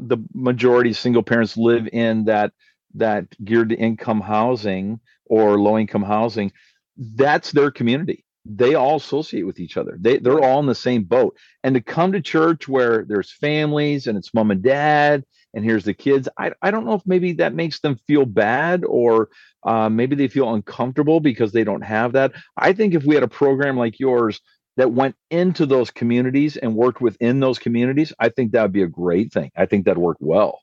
the 0.01 0.19
majority 0.35 0.93
single 0.93 1.23
parents 1.23 1.57
live 1.57 1.89
in 1.93 2.25
that 2.27 2.53
that 2.95 3.27
geared 3.45 3.71
to 3.71 3.77
income 3.77 4.21
housing 4.21 5.01
or 5.27 5.59
low 5.61 5.79
income 5.79 6.03
housing 6.03 6.53
that's 6.99 7.53
their 7.53 7.71
community. 7.71 8.25
They 8.45 8.75
all 8.75 8.97
associate 8.97 9.45
with 9.45 9.61
each 9.61 9.77
other. 9.77 9.97
They, 10.01 10.19
they're 10.19 10.43
all 10.43 10.61
in 10.61 10.67
the 10.67 10.75
same 10.75 11.05
boat. 11.05 11.37
And 11.63 11.75
to 11.75 11.81
come 11.83 12.13
to 12.13 12.21
church 12.21 12.69
where 12.69 13.05
there's 13.07 13.33
families 13.33 14.07
and 14.07 14.19
it's 14.19 14.35
mom 14.35 14.51
and 14.51 14.63
dad 14.63 15.25
and 15.55 15.65
here's 15.65 15.85
the 15.85 15.95
kids 15.95 16.29
i, 16.39 16.53
I 16.63 16.71
don't 16.71 16.85
know 16.85 16.95
if 16.95 17.03
maybe 17.07 17.33
that 17.35 17.55
makes 17.55 17.81
them 17.81 17.99
feel 18.07 18.27
bad 18.27 18.85
or 18.85 19.31
uh, 19.65 19.89
maybe 19.89 20.17
they 20.17 20.29
feel 20.29 20.55
uncomfortable 20.55 21.21
because 21.21 21.53
they 21.53 21.65
don't 21.65 21.83
have 21.83 22.13
that. 22.13 22.33
I 22.57 22.73
think 22.73 22.95
if 22.95 23.05
we 23.05 23.15
had 23.15 23.25
a 23.25 23.29
program 23.29 23.77
like 23.77 23.99
yours 24.01 24.41
that 24.79 24.93
went 24.93 25.17
into 25.31 25.67
those 25.67 25.91
communities 25.91 26.57
and 26.57 26.77
worked 26.77 27.01
within 27.01 27.41
those 27.41 27.59
communities, 27.59 28.13
I 28.21 28.29
think 28.29 28.53
that 28.53 28.63
would 28.63 28.73
be 28.73 28.83
a 28.83 28.89
great 28.89 29.33
thing. 29.33 29.51
I 29.57 29.67
think 29.67 29.85
that'd 29.85 29.99
work 29.99 30.19
well. 30.21 30.61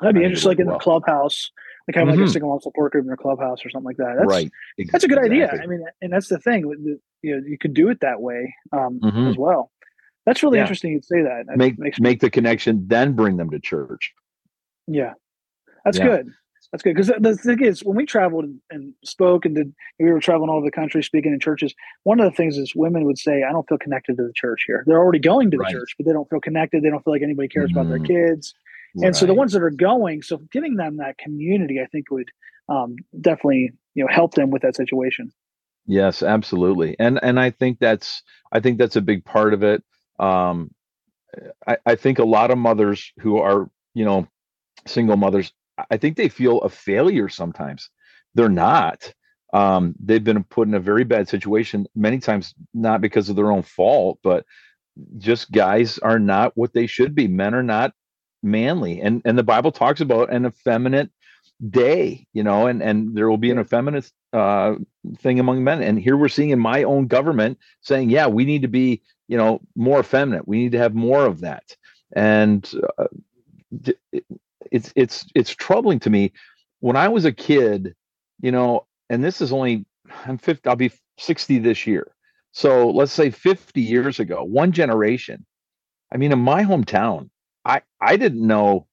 That'd 0.00 0.14
be 0.14 0.22
interesting, 0.22 0.50
like 0.50 0.60
in 0.60 0.68
well. 0.68 0.78
the 0.78 0.82
clubhouse, 0.82 1.50
like 1.88 1.96
of 1.96 2.08
mm-hmm. 2.08 2.20
like 2.20 2.28
a 2.28 2.32
single 2.32 2.50
mom 2.50 2.60
support 2.60 2.92
group 2.92 3.06
in 3.06 3.12
a 3.12 3.16
clubhouse 3.16 3.66
or 3.66 3.70
something 3.70 3.84
like 3.84 3.96
that. 3.96 4.14
That's, 4.16 4.28
right. 4.28 4.50
That's 4.92 5.02
a 5.02 5.08
good 5.08 5.18
idea. 5.18 5.50
I 5.50 5.66
mean, 5.66 5.84
and 6.00 6.12
that's 6.12 6.28
the 6.28 6.38
thing. 6.38 6.60
You 7.22 7.36
know, 7.36 7.42
you 7.44 7.58
could 7.58 7.74
do 7.74 7.88
it 7.88 7.98
that 8.00 8.20
way 8.20 8.54
um, 8.72 9.00
mm-hmm. 9.00 9.26
as 9.26 9.36
well. 9.36 9.72
That's 10.24 10.42
really 10.44 10.58
yeah. 10.58 10.62
interesting. 10.62 10.92
You'd 10.92 11.04
say 11.04 11.22
that. 11.22 11.46
that 11.48 11.56
make 11.56 11.98
make 11.98 12.20
the 12.20 12.30
connection, 12.30 12.86
then 12.86 13.14
bring 13.14 13.38
them 13.38 13.50
to 13.50 13.58
church. 13.58 14.12
Yeah, 14.86 15.14
that's 15.84 15.98
yeah. 15.98 16.06
good. 16.06 16.30
That's 16.72 16.82
good 16.82 16.94
because 16.94 17.10
the 17.18 17.34
thing 17.34 17.64
is, 17.64 17.82
when 17.82 17.96
we 17.96 18.04
traveled 18.04 18.44
and 18.70 18.92
spoke 19.02 19.46
and 19.46 19.54
did, 19.54 19.74
we 19.98 20.12
were 20.12 20.20
traveling 20.20 20.50
all 20.50 20.58
over 20.58 20.66
the 20.66 20.70
country 20.70 21.02
speaking 21.02 21.32
in 21.32 21.40
churches. 21.40 21.74
One 22.02 22.20
of 22.20 22.30
the 22.30 22.36
things 22.36 22.58
is 22.58 22.74
women 22.76 23.04
would 23.04 23.18
say, 23.18 23.42
"I 23.42 23.52
don't 23.52 23.66
feel 23.66 23.78
connected 23.78 24.18
to 24.18 24.24
the 24.24 24.32
church 24.34 24.64
here." 24.66 24.84
They're 24.86 24.98
already 24.98 25.18
going 25.18 25.50
to 25.50 25.56
the 25.56 25.62
right. 25.62 25.72
church, 25.72 25.94
but 25.96 26.04
they 26.04 26.12
don't 26.12 26.28
feel 26.28 26.40
connected. 26.40 26.82
They 26.82 26.90
don't 26.90 27.02
feel 27.02 27.14
like 27.14 27.22
anybody 27.22 27.48
cares 27.48 27.70
mm-hmm. 27.70 27.78
about 27.78 27.88
their 27.88 27.98
mm-hmm. 27.98 28.32
kids. 28.32 28.54
Right. 28.94 29.06
And 29.06 29.16
so 29.16 29.24
the 29.24 29.32
ones 29.32 29.52
that 29.52 29.62
are 29.62 29.70
going, 29.70 30.20
so 30.20 30.42
giving 30.52 30.76
them 30.76 30.98
that 30.98 31.16
community, 31.16 31.80
I 31.80 31.86
think 31.86 32.10
would 32.10 32.28
um, 32.68 32.96
definitely 33.18 33.72
you 33.94 34.04
know 34.04 34.12
help 34.12 34.34
them 34.34 34.50
with 34.50 34.60
that 34.60 34.76
situation. 34.76 35.32
Yes, 35.86 36.22
absolutely, 36.22 36.96
and 36.98 37.18
and 37.22 37.40
I 37.40 37.48
think 37.48 37.78
that's 37.78 38.22
I 38.52 38.60
think 38.60 38.76
that's 38.76 38.96
a 38.96 39.00
big 39.00 39.24
part 39.24 39.54
of 39.54 39.62
it. 39.62 39.82
Um, 40.18 40.70
I, 41.66 41.78
I 41.86 41.94
think 41.94 42.18
a 42.18 42.24
lot 42.24 42.50
of 42.50 42.58
mothers 42.58 43.10
who 43.20 43.38
are 43.38 43.70
you 43.94 44.04
know 44.04 44.28
single 44.86 45.16
mothers 45.16 45.52
I 45.90 45.96
think 45.96 46.16
they 46.16 46.28
feel 46.28 46.60
a 46.60 46.68
failure 46.68 47.28
sometimes. 47.28 47.90
They're 48.34 48.48
not. 48.48 49.12
Um, 49.52 49.94
they've 49.98 50.22
been 50.22 50.44
put 50.44 50.68
in 50.68 50.74
a 50.74 50.80
very 50.80 51.04
bad 51.04 51.28
situation 51.28 51.86
many 51.94 52.18
times, 52.18 52.54
not 52.74 53.00
because 53.00 53.28
of 53.28 53.36
their 53.36 53.50
own 53.50 53.62
fault, 53.62 54.18
but 54.22 54.44
just 55.16 55.50
guys 55.50 55.98
are 55.98 56.18
not 56.18 56.56
what 56.56 56.72
they 56.72 56.86
should 56.86 57.14
be. 57.14 57.28
Men 57.28 57.54
are 57.54 57.62
not 57.62 57.92
manly, 58.42 59.00
and 59.00 59.22
and 59.24 59.38
the 59.38 59.42
Bible 59.42 59.72
talks 59.72 60.00
about 60.00 60.32
an 60.32 60.44
effeminate 60.44 61.10
day, 61.70 62.26
you 62.32 62.42
know, 62.42 62.66
and 62.66 62.82
and 62.82 63.16
there 63.16 63.28
will 63.28 63.38
be 63.38 63.50
an 63.50 63.58
effeminate 63.58 64.10
uh, 64.32 64.74
thing 65.18 65.40
among 65.40 65.64
men. 65.64 65.82
And 65.82 65.98
here 65.98 66.16
we're 66.16 66.28
seeing 66.28 66.50
in 66.50 66.58
my 66.58 66.82
own 66.82 67.06
government 67.06 67.58
saying, 67.80 68.10
yeah, 68.10 68.26
we 68.26 68.44
need 68.44 68.62
to 68.62 68.68
be, 68.68 69.02
you 69.28 69.36
know, 69.36 69.60
more 69.74 70.00
effeminate. 70.00 70.46
We 70.46 70.58
need 70.58 70.72
to 70.72 70.78
have 70.78 70.94
more 70.94 71.24
of 71.24 71.40
that. 71.40 71.76
And 72.14 72.68
uh, 72.98 73.06
it's 74.72 74.92
it's 74.96 75.26
it's 75.34 75.54
troubling 75.54 76.00
to 76.00 76.10
me. 76.10 76.32
When 76.80 76.96
I 76.96 77.08
was 77.08 77.24
a 77.24 77.32
kid, 77.32 77.94
you 78.40 78.52
know, 78.52 78.86
and 79.10 79.22
this 79.22 79.40
is 79.40 79.52
only 79.52 79.86
I'm 80.26 80.38
50, 80.38 80.68
I'll 80.68 80.76
be 80.76 80.92
60 81.18 81.58
this 81.58 81.86
year. 81.86 82.12
So 82.52 82.90
let's 82.90 83.12
say 83.12 83.30
50 83.30 83.80
years 83.80 84.20
ago, 84.20 84.42
one 84.42 84.72
generation. 84.72 85.44
I 86.12 86.16
mean, 86.16 86.32
in 86.32 86.38
my 86.38 86.64
hometown, 86.64 87.30
I 87.64 87.82
I 88.00 88.16
didn't 88.16 88.46
know 88.46 88.86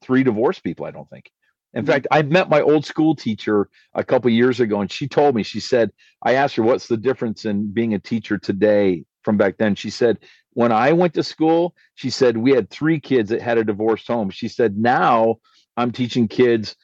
three 0.00 0.22
divorced 0.22 0.62
people. 0.62 0.86
I 0.86 0.90
don't 0.90 1.08
think. 1.10 1.30
In 1.74 1.82
mm-hmm. 1.82 1.90
fact, 1.90 2.06
I 2.10 2.22
met 2.22 2.48
my 2.48 2.60
old 2.60 2.86
school 2.86 3.16
teacher 3.16 3.68
a 3.94 4.04
couple 4.04 4.30
years 4.30 4.60
ago, 4.60 4.80
and 4.80 4.90
she 4.90 5.08
told 5.08 5.34
me. 5.34 5.42
She 5.42 5.60
said, 5.60 5.90
I 6.22 6.34
asked 6.34 6.56
her, 6.56 6.62
"What's 6.62 6.86
the 6.86 6.96
difference 6.96 7.44
in 7.44 7.72
being 7.72 7.94
a 7.94 7.98
teacher 7.98 8.38
today 8.38 9.04
from 9.24 9.36
back 9.36 9.56
then?" 9.58 9.74
She 9.74 9.90
said, 9.90 10.18
"When 10.56 10.72
I 10.72 10.94
went 10.94 11.12
to 11.14 11.22
school, 11.22 11.74
she 11.96 12.08
said 12.08 12.38
we 12.38 12.52
had 12.52 12.70
three 12.70 12.98
kids 12.98 13.28
that 13.28 13.42
had 13.42 13.58
a 13.58 13.64
divorced 13.64 14.06
home. 14.08 14.30
She 14.30 14.48
said 14.48 14.78
now 14.78 15.36
I'm 15.76 15.92
teaching 15.92 16.28
kids 16.28 16.76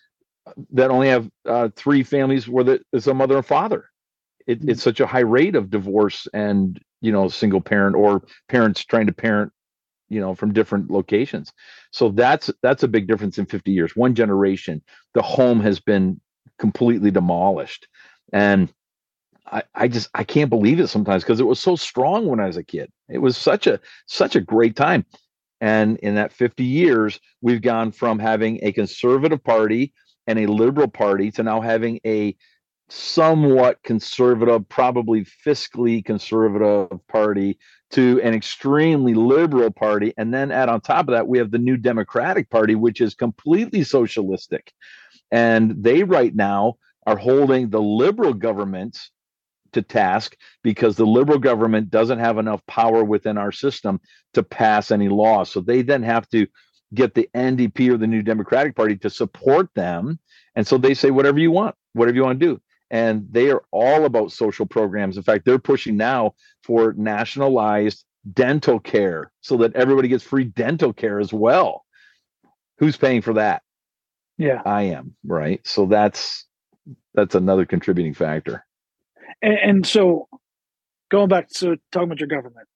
that 0.73 0.91
only 0.91 1.09
have 1.09 1.31
uh, 1.47 1.71
three 1.75 2.03
families 2.03 2.47
where 2.47 2.65
there's 2.65 3.07
a 3.07 3.15
mother 3.15 3.39
and 3.39 3.47
father. 3.47 3.87
It, 4.47 4.61
mm-hmm. 4.61 4.69
It's 4.69 4.83
such 4.83 5.01
a 5.01 5.07
high 5.07 5.21
rate 5.21 5.57
of 5.57 5.71
divorce 5.71 6.29
and 6.35 6.79
you 7.01 7.13
know 7.13 7.29
single 7.29 7.63
parent 7.63 7.97
or 7.97 8.23
parents 8.51 8.85
trying 8.85 9.07
to 9.07 9.15
parent 9.15 9.53
you 10.11 10.21
know 10.21 10.35
from 10.35 10.53
different 10.53 10.91
locations 10.91 11.51
so 11.93 12.11
that's 12.11 12.51
that's 12.63 12.83
a 12.83 12.89
big 12.89 13.09
difference 13.09 13.39
in 13.39 13.47
50 13.47 13.73
years 13.73 13.97
one 13.97 14.15
generation 14.15 14.83
the 15.15 15.23
home 15.23 15.61
has 15.61 15.81
been 15.81 16.21
completely 16.59 17.11
demolished 17.11 17.89
and 18.35 18.71
I, 19.51 19.63
I 19.75 19.89
just 19.89 20.09
I 20.15 20.25
can't 20.25 20.51
believe 20.51 20.81
it 20.81 20.89
sometimes 20.89 21.23
because 21.23 21.41
it 21.41 21.47
was 21.47 21.61
so 21.61 21.77
strong 21.77 22.27
when 22.27 22.41
I 22.41 22.47
was 22.47 22.57
a 22.57 22.63
kid. 22.63 22.91
It 23.09 23.19
was 23.19 23.37
such 23.37 23.67
a 23.67 23.81
such 24.07 24.37
a 24.37 24.41
great 24.41 24.77
time. 24.77 25.05
And 25.61 25.99
in 25.99 26.17
that 26.17 26.33
50 26.33 26.65
years, 26.65 27.21
we've 27.41 27.63
gone 27.63 27.93
from 27.93 28.19
having 28.19 28.59
a 28.63 28.73
conservative 28.73 29.43
party 29.45 29.93
and 30.27 30.39
a 30.39 30.47
liberal 30.47 30.89
party 30.89 31.31
to 31.33 31.43
now 31.43 31.61
having 31.61 32.01
a 32.05 32.37
somewhat 32.89 33.83
conservative, 33.85 34.69
probably 34.69 35.25
fiscally 35.25 36.05
conservative 36.05 36.99
party 37.09 37.59
to 37.91 38.21
an 38.23 38.35
extremely 38.35 39.15
liberal 39.15 39.71
party. 39.71 40.13
And 40.17 40.35
then 40.35 40.51
add 40.51 40.69
on 40.69 40.81
top 40.81 41.09
of 41.09 41.13
that, 41.13 41.29
we 41.29 41.39
have 41.39 41.51
the 41.51 41.59
new 41.59 41.77
Democratic 41.77 42.51
Party, 42.51 42.75
which 42.75 43.01
is 43.01 43.15
completely 43.15 43.85
socialistic. 43.85 44.73
And 45.31 45.83
they 45.83 46.03
right 46.03 46.35
now 46.35 46.75
are 47.07 47.17
holding 47.17 47.71
the 47.71 47.81
liberal 47.81 48.35
governments 48.35 49.11
to 49.73 49.83
task 49.83 50.37
because 50.63 50.97
the 50.97 51.07
liberal 51.07 51.39
government 51.39 51.91
doesn't 51.91 52.19
have 52.19 52.39
enough 52.39 52.65
power 52.67 53.05
within 53.05 53.39
our 53.39 53.53
system 53.53 54.01
to 54.35 54.43
pass 54.43 54.91
any 54.91 55.09
laws. 55.09 55.51
So 55.51 55.61
they 55.61 55.83
then 55.83 56.03
have 56.03 56.29
to 56.31 56.47
get 56.95 57.15
the 57.15 57.29
NDP 57.35 57.91
or 57.91 57.97
the 57.97 58.07
New 58.07 58.23
Democratic 58.23 58.77
Party 58.77 58.97
to 58.99 59.11
support 59.11 59.69
them. 59.75 60.19
And 60.55 60.67
so 60.67 60.79
they 60.79 60.95
say, 60.95 61.11
whatever 61.11 61.39
you 61.39 61.51
want, 61.51 61.75
whatever 61.95 62.17
you 62.17 62.23
want 62.23 62.39
to 62.41 62.47
do 62.47 62.61
and 62.93 63.27
they 63.31 63.51
are 63.51 63.65
all 63.71 64.05
about 64.05 64.31
social 64.31 64.67
programs. 64.67 65.17
In 65.17 65.23
fact, 65.23 65.47
they're 65.47 65.59
pushing 65.59 65.97
now 65.97 66.35
for 66.63 66.93
nationalized 66.93 68.05
dental 68.35 68.79
care 68.79 69.33
so 69.41 69.57
that 69.57 69.75
everybody 69.75 70.09
gets 70.09 70.23
free 70.23 70.45
dental 70.45 70.93
care 70.93 71.19
as 71.19 71.33
well. 71.33 71.85
Who's 72.79 72.99
paying 72.99 73.23
for 73.23 73.33
that? 73.33 73.63
Yeah, 74.37 74.61
I 74.65 74.83
am, 74.83 75.17
right? 75.25 75.67
So 75.67 75.87
that's 75.87 76.47
that's 77.15 77.35
another 77.35 77.65
contributing 77.65 78.15
factor. 78.15 78.65
And, 79.40 79.59
and 79.59 79.87
so 79.87 80.29
going 81.11 81.29
back 81.29 81.49
to 81.51 81.77
talking 81.90 82.09
about 82.09 82.21
your 82.21 82.29
government, 82.29 82.68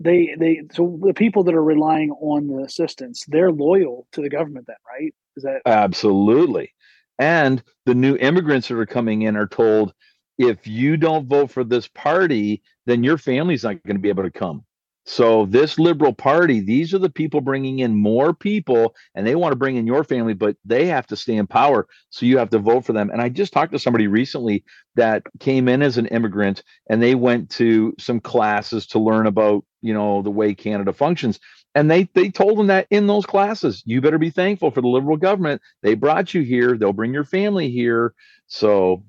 they 0.00 0.34
they 0.38 0.62
so 0.72 0.98
the 1.02 1.14
people 1.14 1.44
that 1.44 1.54
are 1.54 1.62
relying 1.62 2.10
on 2.10 2.48
the 2.48 2.64
assistance, 2.64 3.24
they're 3.28 3.52
loyal 3.52 4.06
to 4.12 4.20
the 4.20 4.28
government 4.28 4.66
then, 4.66 4.76
right? 4.88 5.14
Is 5.36 5.44
that 5.44 5.62
absolutely. 5.66 6.72
And 7.18 7.62
the 7.86 7.94
new 7.94 8.16
immigrants 8.16 8.68
that 8.68 8.78
are 8.78 8.86
coming 8.86 9.22
in 9.22 9.36
are 9.36 9.46
told 9.46 9.92
if 10.38 10.66
you 10.66 10.96
don't 10.96 11.28
vote 11.28 11.50
for 11.50 11.62
this 11.62 11.86
party, 11.88 12.62
then 12.86 13.04
your 13.04 13.18
family's 13.18 13.64
not 13.64 13.82
going 13.84 13.96
to 13.96 14.02
be 14.02 14.08
able 14.08 14.24
to 14.24 14.30
come. 14.30 14.64
So, 15.04 15.46
this 15.46 15.78
liberal 15.78 16.12
party, 16.12 16.60
these 16.60 16.94
are 16.94 16.98
the 16.98 17.10
people 17.10 17.40
bringing 17.40 17.80
in 17.80 17.96
more 17.96 18.32
people, 18.32 18.94
and 19.14 19.26
they 19.26 19.34
want 19.34 19.52
to 19.52 19.56
bring 19.56 19.76
in 19.76 19.86
your 19.86 20.04
family, 20.04 20.32
but 20.32 20.56
they 20.64 20.86
have 20.86 21.08
to 21.08 21.16
stay 21.16 21.34
in 21.34 21.46
power. 21.48 21.88
So, 22.10 22.24
you 22.24 22.38
have 22.38 22.50
to 22.50 22.58
vote 22.58 22.84
for 22.84 22.92
them. 22.92 23.10
And 23.10 23.20
I 23.20 23.28
just 23.28 23.52
talked 23.52 23.72
to 23.72 23.80
somebody 23.80 24.06
recently 24.06 24.64
that 24.94 25.24
came 25.40 25.68
in 25.68 25.82
as 25.82 25.98
an 25.98 26.06
immigrant 26.06 26.62
and 26.88 27.02
they 27.02 27.16
went 27.16 27.50
to 27.50 27.94
some 27.98 28.20
classes 28.20 28.86
to 28.88 29.00
learn 29.00 29.26
about, 29.26 29.64
you 29.80 29.92
know, 29.92 30.22
the 30.22 30.30
way 30.30 30.54
Canada 30.54 30.92
functions 30.92 31.40
and 31.74 31.90
they 31.90 32.08
they 32.14 32.30
told 32.30 32.58
them 32.58 32.66
that 32.66 32.86
in 32.90 33.06
those 33.06 33.26
classes 33.26 33.82
you 33.86 34.00
better 34.00 34.18
be 34.18 34.30
thankful 34.30 34.70
for 34.70 34.80
the 34.80 34.88
liberal 34.88 35.16
government 35.16 35.60
they 35.82 35.94
brought 35.94 36.34
you 36.34 36.42
here 36.42 36.76
they'll 36.76 36.92
bring 36.92 37.12
your 37.14 37.24
family 37.24 37.70
here 37.70 38.14
so 38.46 39.02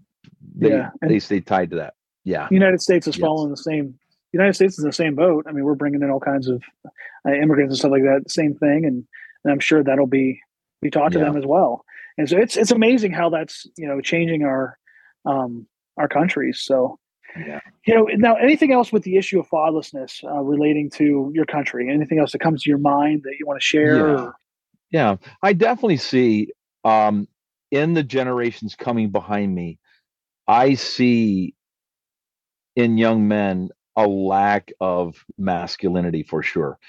they 0.56 0.70
yeah. 0.70 0.90
they 1.02 1.20
stay 1.20 1.40
tied 1.40 1.70
to 1.70 1.78
that 1.78 1.94
yeah 2.24 2.48
the 2.48 2.56
united 2.56 2.82
states 2.82 3.08
is 3.08 3.18
yes. 3.18 3.22
following 3.22 3.50
the 3.50 3.58
same 3.58 3.98
the 4.34 4.38
united 4.38 4.54
states 4.54 4.74
is 4.74 4.84
in 4.84 4.90
the 4.90 4.94
same 4.94 5.16
boat 5.16 5.46
i 5.48 5.52
mean 5.52 5.64
we're 5.64 5.76
bringing 5.76 6.02
in 6.02 6.10
all 6.10 6.20
kinds 6.20 6.48
of 6.48 6.62
uh, 7.26 7.32
immigrants 7.32 7.72
and 7.72 7.80
stuff 7.80 7.92
like 7.92 8.04
that 8.04 8.30
same 8.30 8.54
thing 8.56 8.86
and, 8.86 9.06
and 9.44 9.54
i'm 9.54 9.60
sure 9.60 9.84
that'll 9.84 10.08
be 10.08 10.40
be 10.82 10.90
taught 10.90 11.14
to 11.14 11.20
yeah. 11.20 11.26
them 11.26 11.38
as 11.38 11.46
well 11.46 11.86
and 12.18 12.28
so 12.28 12.38
it's 12.38 12.58
it's 12.58 12.72
amazing 12.72 13.12
how 13.12 13.30
that's 13.30 13.68
you 13.78 13.88
know 13.88 14.02
changing 14.02 14.44
our 14.44 14.78
um 15.26 15.66
our 15.98 16.08
countries 16.08 16.62
so 16.62 17.00
yeah. 17.38 17.60
You 17.86 17.96
know, 17.96 18.08
now 18.16 18.36
anything 18.36 18.72
else 18.72 18.92
with 18.92 19.04
the 19.04 19.18
issue 19.18 19.40
of 19.40 19.50
fatherlessness 19.50 20.24
uh, 20.24 20.42
relating 20.42 20.90
to 20.92 21.32
your 21.34 21.46
country? 21.46 21.92
Anything 21.92 22.20
else 22.20 22.32
that 22.34 22.40
comes 22.40 22.64
to 22.64 22.70
your 22.70 22.78
mind 22.78 23.24
that 23.24 23.36
you 23.40 23.46
want 23.46 23.60
to 23.60 23.66
share? 23.66 24.08
Yeah, 24.08 24.30
yeah. 24.92 25.16
I 25.42 25.54
definitely 25.54 25.98
see 25.98 26.50
um, 26.84 27.28
in 27.72 27.94
the 27.94 28.04
generations 28.04 28.76
coming 28.76 29.10
behind 29.10 29.54
me, 29.56 29.80
I 30.48 30.76
see 30.76 31.56
in 32.76 32.98
young 32.98 33.28
men 33.28 33.70
a 33.96 34.08
lack 34.08 34.72
of 34.80 35.24
masculinity 35.38 36.24
for 36.24 36.44
sure. 36.44 36.80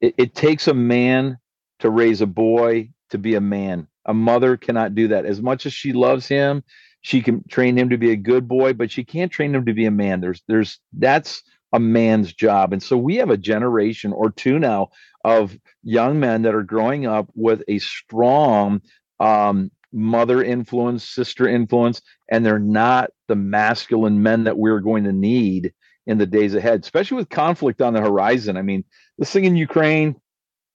It, 0.00 0.14
it 0.18 0.34
takes 0.34 0.68
a 0.68 0.74
man 0.74 1.38
to 1.80 1.90
raise 1.90 2.20
a 2.20 2.26
boy 2.26 2.90
to 3.10 3.18
be 3.18 3.34
a 3.34 3.40
man. 3.40 3.86
A 4.06 4.14
mother 4.14 4.56
cannot 4.56 4.94
do 4.94 5.08
that. 5.08 5.26
As 5.26 5.40
much 5.40 5.66
as 5.66 5.72
she 5.72 5.92
loves 5.92 6.26
him, 6.26 6.62
she 7.00 7.20
can 7.20 7.46
train 7.48 7.76
him 7.76 7.90
to 7.90 7.98
be 7.98 8.10
a 8.12 8.16
good 8.16 8.48
boy, 8.48 8.72
but 8.72 8.90
she 8.90 9.04
can't 9.04 9.30
train 9.30 9.54
him 9.54 9.66
to 9.66 9.74
be 9.74 9.86
a 9.86 9.90
man. 9.90 10.20
There's 10.20 10.42
there's 10.48 10.80
that's 10.92 11.42
a 11.72 11.80
man's 11.80 12.32
job. 12.32 12.72
And 12.72 12.82
so 12.82 12.96
we 12.96 13.16
have 13.16 13.30
a 13.30 13.36
generation 13.36 14.12
or 14.12 14.30
two 14.30 14.58
now 14.58 14.90
of 15.24 15.58
young 15.82 16.20
men 16.20 16.42
that 16.42 16.54
are 16.54 16.62
growing 16.62 17.04
up 17.06 17.28
with 17.34 17.62
a 17.66 17.78
strong 17.80 18.80
um, 19.18 19.70
mother 19.92 20.42
influence, 20.42 21.04
sister 21.04 21.48
influence, 21.48 22.00
and 22.30 22.46
they're 22.46 22.58
not 22.58 23.10
the 23.28 23.36
masculine 23.36 24.22
men 24.22 24.44
that 24.44 24.56
we're 24.56 24.80
going 24.80 25.04
to 25.04 25.12
need 25.12 25.72
in 26.06 26.18
the 26.18 26.26
days 26.26 26.54
ahead, 26.54 26.82
especially 26.82 27.16
with 27.16 27.28
conflict 27.28 27.80
on 27.80 27.94
the 27.94 28.00
horizon. 28.00 28.56
I 28.56 28.62
mean, 28.62 28.84
this 29.18 29.30
thing 29.30 29.44
in 29.44 29.56
Ukraine, 29.56 30.16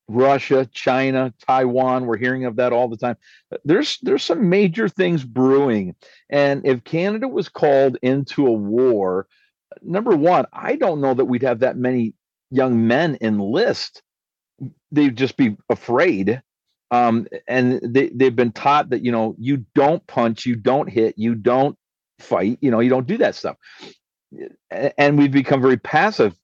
Russia, 0.10 0.68
China, 0.74 1.34
Taiwan. 1.48 2.06
We're 2.06 2.18
hearing 2.18 2.46
of 2.46 2.56
that 2.58 2.74
all 2.74 2.88
the 2.88 2.98
time. 2.98 3.16
There's 3.64 4.00
there's 4.02 4.24
some 4.24 4.50
major 4.50 4.90
things 4.90 5.24
brewing, 5.24 5.96
and 6.30 6.66
if 6.66 6.84
Canada 6.84 7.28
was 7.28 7.48
called 7.48 7.98
into 8.02 8.48
a 8.48 8.52
war, 8.52 9.28
number 9.84 10.16
one, 10.16 10.46
I 10.52 10.76
don't 10.76 11.02
know 11.02 11.14
that 11.14 11.26
we'd 11.26 11.44
have 11.44 11.60
that 11.60 11.78
many 11.78 12.16
young 12.50 12.88
men 12.88 13.18
enlist. 13.22 14.02
They'd 14.92 15.16
just 15.16 15.38
be 15.38 15.56
afraid, 15.70 16.42
um, 16.90 17.28
and 17.48 17.80
they 17.84 18.10
they've 18.10 18.36
been 18.36 18.52
taught 18.52 18.90
that 18.90 19.06
you 19.06 19.12
know 19.12 19.36
you 19.38 19.66
don't 19.76 20.06
punch, 20.08 20.46
you 20.46 20.56
don't 20.56 20.90
hit, 20.90 21.20
you 21.20 21.36
don't 21.36 21.78
fight, 22.18 22.58
you 22.62 22.72
know 22.72 22.80
you 22.80 22.90
don't 22.90 23.08
do 23.08 23.18
that 23.18 23.36
stuff, 23.36 23.58
and 24.70 25.18
we've 25.18 25.32
become 25.32 25.62
very 25.62 25.78
passive 25.78 26.36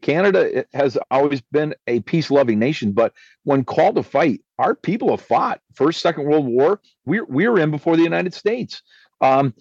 Canada 0.00 0.64
has 0.74 0.98
always 1.10 1.40
been 1.40 1.74
a 1.86 2.00
peace 2.00 2.30
loving 2.30 2.58
nation, 2.58 2.92
but 2.92 3.12
when 3.44 3.64
called 3.64 3.96
to 3.96 4.02
fight, 4.02 4.42
our 4.58 4.74
people 4.74 5.10
have 5.10 5.22
fought. 5.22 5.60
First, 5.74 6.00
Second 6.00 6.24
World 6.24 6.46
War, 6.46 6.80
we 7.06 7.20
we 7.22 7.48
were 7.48 7.58
in 7.58 7.70
before 7.70 7.96
the 7.96 8.02
United 8.02 8.34
States. 8.34 8.82
Um, 9.20 9.54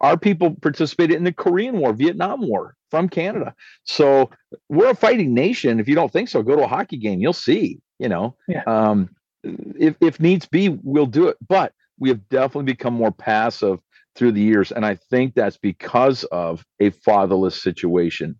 our 0.00 0.16
people 0.16 0.56
participated 0.56 1.16
in 1.16 1.24
the 1.24 1.32
Korean 1.32 1.78
War, 1.78 1.92
Vietnam 1.92 2.46
War 2.48 2.74
from 2.90 3.08
Canada. 3.08 3.54
So 3.84 4.30
we're 4.68 4.90
a 4.90 4.96
fighting 4.96 5.32
nation. 5.32 5.78
If 5.78 5.86
you 5.86 5.94
don't 5.94 6.12
think 6.12 6.28
so, 6.28 6.42
go 6.42 6.56
to 6.56 6.64
a 6.64 6.68
hockey 6.68 6.96
game. 6.96 7.20
You'll 7.20 7.32
see. 7.32 7.80
You 7.98 8.08
know, 8.08 8.34
yeah. 8.48 8.64
um, 8.66 9.10
if 9.44 9.94
if 10.00 10.18
needs 10.18 10.46
be, 10.46 10.70
we'll 10.70 11.06
do 11.06 11.28
it. 11.28 11.36
But 11.46 11.72
we 12.00 12.08
have 12.08 12.28
definitely 12.30 12.72
become 12.72 12.94
more 12.94 13.12
passive 13.12 13.78
through 14.14 14.32
the 14.32 14.40
years, 14.40 14.72
and 14.72 14.84
I 14.84 14.96
think 15.10 15.34
that's 15.34 15.56
because 15.56 16.24
of 16.24 16.64
a 16.80 16.90
fatherless 16.90 17.60
situation 17.62 18.38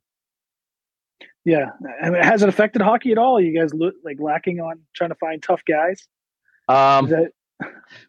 yeah, 1.44 1.70
I 2.02 2.10
mean, 2.10 2.22
has 2.22 2.42
it 2.42 2.48
affected 2.48 2.82
hockey 2.82 3.12
at 3.12 3.18
all? 3.18 3.40
you 3.40 3.58
guys 3.58 3.74
look 3.74 3.94
like 4.04 4.20
lacking 4.20 4.60
on 4.60 4.80
trying 4.94 5.10
to 5.10 5.16
find 5.16 5.42
tough 5.42 5.62
guys? 5.66 6.06
Um, 6.68 7.08
that... 7.08 7.32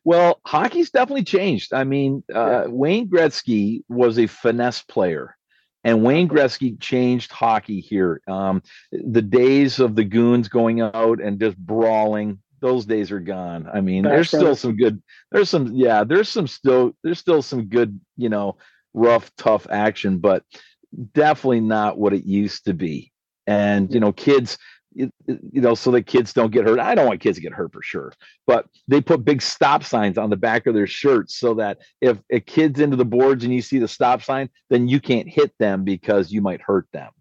well, 0.04 0.40
hockey's 0.46 0.92
definitely 0.92 1.24
changed. 1.24 1.74
I 1.74 1.84
mean, 1.84 2.24
uh, 2.34 2.66
yeah. 2.66 2.66
Wayne 2.68 3.10
Gretzky 3.10 3.84
was 3.90 4.20
a 4.20 4.28
finesse 4.28 4.84
player, 4.84 5.36
and 5.84 6.04
Wayne 6.04 6.30
Gretzky 6.30 6.80
changed 6.80 7.32
hockey 7.32 7.80
here. 7.80 8.22
Um, 8.28 8.62
the 8.92 9.24
days 9.24 9.80
of 9.80 9.96
the 9.96 10.04
goons 10.04 10.48
going 10.48 10.82
out 10.82 11.20
and 11.20 11.40
just 11.40 11.58
brawling, 11.58 12.40
those 12.64 12.86
days 12.86 13.12
are 13.12 13.20
gone. 13.20 13.70
I 13.72 13.82
mean, 13.82 14.04
Bash 14.04 14.12
there's 14.12 14.32
brothers. 14.32 14.60
still 14.60 14.70
some 14.70 14.78
good. 14.78 15.04
There's 15.32 15.50
some, 15.50 15.74
yeah. 15.74 16.06
There's 16.06 16.30
some 16.30 16.48
still. 16.48 16.96
There's 17.04 17.20
still 17.20 17.42
some 17.42 17.66
good, 17.66 18.00
you 18.16 18.30
know, 18.30 18.56
rough, 18.94 19.30
tough 19.36 19.68
action, 19.70 20.20
but 20.20 20.44
definitely 21.14 21.60
not 21.60 21.98
what 21.98 22.14
it 22.14 22.26
used 22.26 22.66
to 22.66 22.74
be. 22.74 23.12
And 23.46 23.94
you 23.94 24.00
know, 24.00 24.14
kids, 24.14 24.58
you, 24.94 25.12
you 25.28 25.60
know, 25.60 25.76
so 25.76 25.92
that 25.92 26.04
kids 26.04 26.32
don't 26.32 26.52
get 26.52 26.66
hurt. 26.66 26.80
I 26.80 26.96
don't 26.96 27.06
want 27.06 27.20
kids 27.20 27.38
to 27.38 27.42
get 27.42 27.52
hurt 27.52 27.74
for 27.74 27.82
sure, 27.84 28.14
but 28.48 28.66
they 28.88 29.02
put 29.02 29.26
big 29.26 29.42
stop 29.42 29.84
signs 29.84 30.18
on 30.18 30.30
the 30.30 30.38
back 30.38 30.66
of 30.66 30.74
their 30.74 30.88
shirts 30.88 31.36
so 31.38 31.56
that 31.56 31.80
if 32.00 32.18
a 32.32 32.40
kid's 32.40 32.80
into 32.80 32.96
the 32.96 33.04
boards 33.04 33.44
and 33.44 33.54
you 33.54 33.62
see 33.62 33.80
the 33.80 33.88
stop 33.90 34.24
sign, 34.24 34.50
then 34.70 34.88
you 34.88 35.02
can't 35.02 35.28
hit 35.28 35.52
them 35.60 35.84
because 35.84 36.32
you 36.32 36.42
might 36.42 36.62
hurt 36.62 36.88
them. 36.94 37.12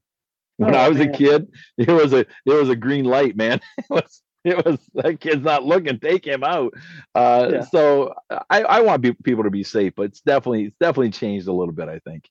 When 0.59 0.77
oh, 0.77 0.79
I 0.79 0.89
was 0.89 0.99
man. 0.99 1.11
a 1.11 1.19
kid, 1.19 1.49
it 1.79 1.89
was 1.89 2.13
a 2.13 2.21
it 2.21 2.31
was 2.47 2.69
a 2.69 2.77
green 2.77 3.05
light, 3.05 3.35
man. 3.35 3.61
It 3.79 3.87
was 3.91 4.23
it 4.45 4.65
was 4.65 4.79
that 4.95 5.21
kid's 5.21 5.45
not 5.45 5.65
looking, 5.65 6.01
take 6.01 6.27
him 6.27 6.43
out. 6.43 6.75
Uh, 7.15 7.49
yeah. 7.53 7.61
So 7.63 8.15
I, 8.51 8.63
I 8.63 8.81
want 8.81 9.03
people 9.23 9.45
to 9.45 9.51
be 9.51 9.63
safe, 9.63 9.93
but 9.97 10.05
it's 10.05 10.21
definitely 10.21 10.65
it's 10.65 10.79
definitely 10.79 11.11
changed 11.11 11.47
a 11.47 11.53
little 11.53 11.75
bit. 11.75 11.89
I 11.89 12.01
think. 12.01 12.29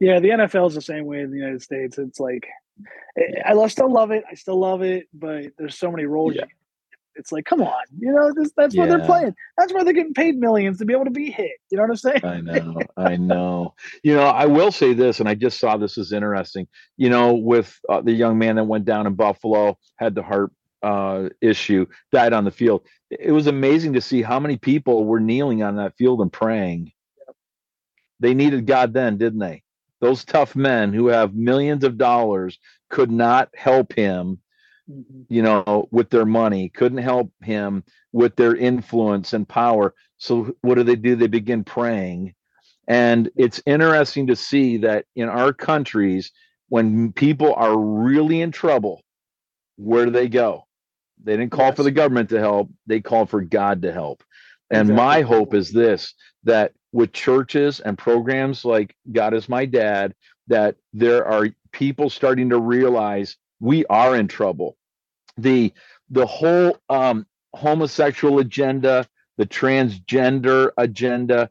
Yeah, 0.00 0.20
the 0.20 0.28
NFL 0.28 0.68
is 0.68 0.74
the 0.74 0.82
same 0.82 1.06
way 1.06 1.20
in 1.20 1.30
the 1.30 1.38
United 1.38 1.62
States. 1.62 1.98
It's 1.98 2.20
like 2.20 2.46
I 3.44 3.68
still 3.68 3.90
love 3.90 4.10
it. 4.10 4.24
I 4.30 4.34
still 4.34 4.58
love 4.58 4.82
it, 4.82 5.08
but 5.14 5.46
there's 5.56 5.78
so 5.78 5.90
many 5.90 6.04
roles. 6.04 6.34
Yeah. 6.34 6.44
It's 7.18 7.32
like, 7.32 7.46
come 7.46 7.62
on, 7.62 7.82
you 7.98 8.12
know, 8.12 8.30
this, 8.34 8.52
that's 8.58 8.74
yeah. 8.74 8.82
where 8.82 8.90
they're 8.90 9.06
playing. 9.06 9.34
That's 9.56 9.72
where 9.72 9.84
they're 9.84 9.94
getting 9.94 10.12
paid 10.12 10.36
millions 10.36 10.76
to 10.78 10.84
be 10.84 10.92
able 10.92 11.06
to 11.06 11.10
be 11.10 11.30
hit. 11.30 11.52
You 11.70 11.78
know 11.78 11.84
what 11.84 11.90
I'm 11.90 11.96
saying? 11.96 12.24
I 12.24 12.40
know, 12.42 12.78
I 12.98 13.16
know. 13.16 13.74
You 14.02 14.16
know, 14.16 14.26
I 14.26 14.44
will 14.44 14.70
say 14.70 14.92
this, 14.92 15.18
and 15.18 15.26
I 15.26 15.34
just 15.34 15.58
saw 15.58 15.78
this 15.78 15.96
is 15.96 16.12
interesting. 16.12 16.68
You 16.98 17.08
know, 17.08 17.32
with 17.32 17.74
uh, 17.88 18.02
the 18.02 18.12
young 18.12 18.36
man 18.36 18.56
that 18.56 18.64
went 18.64 18.84
down 18.84 19.06
in 19.06 19.14
Buffalo, 19.14 19.78
had 19.96 20.14
the 20.14 20.22
heart 20.22 20.52
uh, 20.86 21.28
issue, 21.40 21.84
died 22.12 22.32
on 22.32 22.44
the 22.44 22.50
field. 22.52 22.86
It 23.10 23.32
was 23.32 23.48
amazing 23.48 23.94
to 23.94 24.00
see 24.00 24.22
how 24.22 24.38
many 24.38 24.56
people 24.56 25.04
were 25.04 25.18
kneeling 25.18 25.64
on 25.64 25.76
that 25.76 25.96
field 25.96 26.20
and 26.20 26.32
praying. 26.32 26.92
They 28.20 28.34
needed 28.34 28.66
God 28.66 28.94
then, 28.94 29.18
didn't 29.18 29.40
they? 29.40 29.64
Those 30.00 30.24
tough 30.24 30.54
men 30.54 30.92
who 30.92 31.08
have 31.08 31.34
millions 31.34 31.82
of 31.82 31.98
dollars 31.98 32.58
could 32.88 33.10
not 33.10 33.48
help 33.56 33.92
him, 33.94 34.38
mm-hmm. 34.88 35.22
you 35.28 35.42
know, 35.42 35.88
with 35.90 36.10
their 36.10 36.24
money, 36.24 36.68
couldn't 36.68 36.98
help 36.98 37.32
him 37.42 37.82
with 38.12 38.36
their 38.36 38.54
influence 38.54 39.32
and 39.32 39.48
power. 39.48 39.92
So 40.18 40.54
what 40.60 40.76
do 40.76 40.84
they 40.84 40.96
do? 40.96 41.16
They 41.16 41.26
begin 41.26 41.64
praying. 41.64 42.34
And 42.86 43.28
it's 43.34 43.60
interesting 43.66 44.28
to 44.28 44.36
see 44.36 44.76
that 44.78 45.06
in 45.16 45.28
our 45.28 45.52
countries, 45.52 46.30
when 46.68 47.12
people 47.12 47.54
are 47.54 47.76
really 47.76 48.40
in 48.40 48.52
trouble, 48.52 49.02
where 49.76 50.04
do 50.04 50.12
they 50.12 50.28
go? 50.28 50.65
They 51.22 51.36
didn't 51.36 51.52
call 51.52 51.66
yes. 51.66 51.76
for 51.76 51.82
the 51.82 51.90
government 51.90 52.30
to 52.30 52.38
help, 52.38 52.70
they 52.86 53.00
called 53.00 53.30
for 53.30 53.40
God 53.40 53.82
to 53.82 53.92
help. 53.92 54.22
And 54.70 54.90
exactly. 54.90 54.96
my 54.96 55.20
hope 55.22 55.54
is 55.54 55.72
this 55.72 56.14
that 56.44 56.72
with 56.92 57.12
churches 57.12 57.80
and 57.80 57.98
programs 57.98 58.64
like 58.64 58.96
God 59.12 59.34
is 59.34 59.48
my 59.48 59.66
dad, 59.66 60.14
that 60.48 60.76
there 60.92 61.26
are 61.26 61.48
people 61.72 62.10
starting 62.10 62.50
to 62.50 62.58
realize 62.58 63.36
we 63.60 63.84
are 63.86 64.16
in 64.16 64.28
trouble. 64.28 64.76
The 65.36 65.72
the 66.10 66.26
whole 66.26 66.78
um, 66.88 67.26
homosexual 67.54 68.38
agenda, 68.38 69.06
the 69.36 69.46
transgender 69.46 70.70
agenda. 70.78 71.50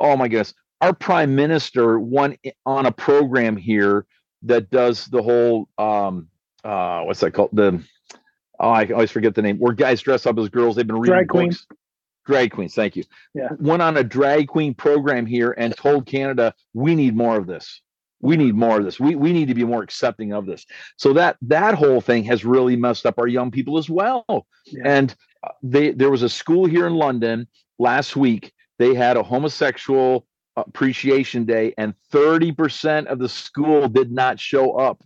Oh 0.00 0.16
my 0.16 0.28
goodness. 0.28 0.54
Our 0.80 0.92
prime 0.92 1.34
minister 1.34 1.98
won 1.98 2.36
on 2.66 2.86
a 2.86 2.92
program 2.92 3.56
here 3.56 4.06
that 4.42 4.70
does 4.70 5.06
the 5.06 5.22
whole 5.22 5.68
um 5.78 6.28
uh 6.62 7.02
what's 7.02 7.20
that 7.20 7.32
called? 7.32 7.50
The 7.52 7.82
oh 8.60 8.70
I 8.70 8.86
always 8.90 9.10
forget 9.10 9.34
the 9.34 9.42
name. 9.42 9.58
Where 9.58 9.72
guys 9.72 10.00
dress 10.00 10.26
up 10.26 10.38
as 10.38 10.48
girls. 10.48 10.76
They've 10.76 10.86
been 10.86 11.00
reading 11.00 11.26
Drag 11.26 11.28
books. 11.28 11.66
Drag 12.26 12.52
queens, 12.52 12.74
thank 12.74 12.96
you. 12.96 13.04
Yeah. 13.34 13.48
Went 13.58 13.82
on 13.82 13.96
a 13.98 14.04
drag 14.04 14.48
queen 14.48 14.72
program 14.74 15.26
here 15.26 15.54
and 15.58 15.76
told 15.76 16.06
Canada, 16.06 16.54
we 16.72 16.94
need 16.94 17.14
more 17.14 17.36
of 17.36 17.46
this. 17.46 17.82
We 18.20 18.38
need 18.38 18.54
more 18.54 18.78
of 18.78 18.84
this. 18.84 18.98
We 18.98 19.14
we 19.14 19.32
need 19.34 19.48
to 19.48 19.54
be 19.54 19.64
more 19.64 19.82
accepting 19.82 20.32
of 20.32 20.46
this. 20.46 20.64
So 20.96 21.12
that 21.12 21.36
that 21.42 21.74
whole 21.74 22.00
thing 22.00 22.24
has 22.24 22.44
really 22.44 22.76
messed 22.76 23.04
up 23.04 23.18
our 23.18 23.26
young 23.26 23.50
people 23.50 23.76
as 23.76 23.90
well. 23.90 24.46
Yeah. 24.66 24.82
And 24.86 25.14
uh, 25.42 25.50
they 25.62 25.90
there 25.90 26.10
was 26.10 26.22
a 26.22 26.28
school 26.30 26.64
here 26.64 26.86
in 26.86 26.94
London 26.94 27.46
last 27.78 28.16
week. 28.16 28.52
They 28.78 28.94
had 28.94 29.18
a 29.18 29.22
homosexual 29.22 30.26
appreciation 30.56 31.44
day, 31.44 31.74
and 31.76 31.94
30% 32.12 33.06
of 33.06 33.18
the 33.18 33.28
school 33.28 33.88
did 33.88 34.10
not 34.10 34.40
show 34.40 34.72
up 34.78 35.04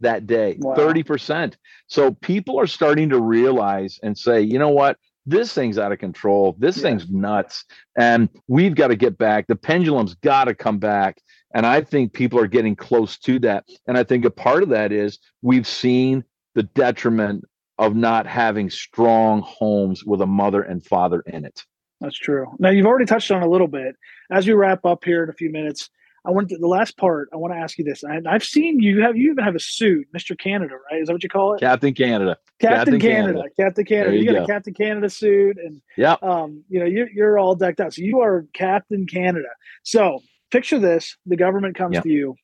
that 0.00 0.26
day. 0.26 0.56
Wow. 0.58 0.74
30%. 0.74 1.54
So 1.86 2.12
people 2.12 2.58
are 2.60 2.66
starting 2.66 3.08
to 3.10 3.20
realize 3.20 3.98
and 4.02 4.16
say, 4.16 4.40
you 4.40 4.58
know 4.58 4.70
what? 4.70 4.98
this 5.28 5.52
thing's 5.52 5.78
out 5.78 5.92
of 5.92 5.98
control. 5.98 6.56
This 6.58 6.78
yeah. 6.78 6.84
thing's 6.84 7.08
nuts. 7.10 7.64
And 7.98 8.28
we've 8.48 8.74
got 8.74 8.88
to 8.88 8.96
get 8.96 9.18
back. 9.18 9.46
The 9.46 9.56
pendulum's 9.56 10.14
got 10.14 10.44
to 10.44 10.54
come 10.54 10.78
back. 10.78 11.20
And 11.54 11.66
I 11.66 11.82
think 11.82 12.12
people 12.12 12.38
are 12.38 12.46
getting 12.46 12.74
close 12.74 13.18
to 13.18 13.38
that. 13.40 13.64
And 13.86 13.96
I 13.98 14.04
think 14.04 14.24
a 14.24 14.30
part 14.30 14.62
of 14.62 14.70
that 14.70 14.90
is 14.90 15.18
we've 15.42 15.66
seen 15.66 16.24
the 16.54 16.62
detriment 16.62 17.44
of 17.78 17.94
not 17.94 18.26
having 18.26 18.70
strong 18.70 19.42
homes 19.42 20.04
with 20.04 20.20
a 20.20 20.26
mother 20.26 20.62
and 20.62 20.84
father 20.84 21.20
in 21.26 21.44
it. 21.44 21.64
That's 22.00 22.18
true. 22.18 22.46
Now, 22.58 22.70
you've 22.70 22.86
already 22.86 23.06
touched 23.06 23.30
on 23.30 23.42
a 23.42 23.48
little 23.48 23.68
bit. 23.68 23.96
As 24.30 24.46
we 24.46 24.52
wrap 24.52 24.84
up 24.84 25.04
here 25.04 25.24
in 25.24 25.30
a 25.30 25.34
few 25.34 25.50
minutes, 25.50 25.90
I 26.26 26.30
want 26.30 26.48
to, 26.50 26.58
the 26.58 26.66
last 26.66 26.96
part. 26.96 27.28
I 27.32 27.36
want 27.36 27.54
to 27.54 27.58
ask 27.58 27.78
you 27.78 27.84
this. 27.84 28.02
I, 28.04 28.20
have 28.30 28.44
seen 28.44 28.80
you 28.80 29.02
have 29.02 29.16
you 29.16 29.32
even 29.32 29.44
have 29.44 29.54
a 29.54 29.60
suit, 29.60 30.06
Mister 30.12 30.34
Canada, 30.34 30.74
right? 30.90 31.00
Is 31.00 31.06
that 31.06 31.14
what 31.14 31.22
you 31.22 31.28
call 31.28 31.54
it? 31.54 31.60
Captain 31.60 31.94
Canada. 31.94 32.36
Captain, 32.60 32.78
Captain 32.78 33.00
Canada. 33.00 33.32
Canada. 33.32 33.48
Captain 33.58 33.84
Canada. 33.84 34.16
You, 34.16 34.22
you, 34.22 34.26
got 34.26 34.38
go. 34.38 34.44
a 34.44 34.46
Captain 34.46 34.74
Canada 34.74 35.10
suit, 35.10 35.56
and 35.58 35.80
yeah, 35.96 36.16
um, 36.22 36.64
you 36.68 36.80
know 36.80 36.86
you're 36.86 37.08
you're 37.10 37.38
all 37.38 37.54
decked 37.54 37.80
out. 37.80 37.94
So 37.94 38.02
you 38.02 38.20
are 38.20 38.46
Captain 38.52 39.06
Canada. 39.06 39.48
So 39.84 40.20
picture 40.50 40.78
this: 40.78 41.16
the 41.26 41.36
government 41.36 41.76
comes 41.76 41.94
yep. 41.94 42.02
to 42.02 42.08
you. 42.08 42.34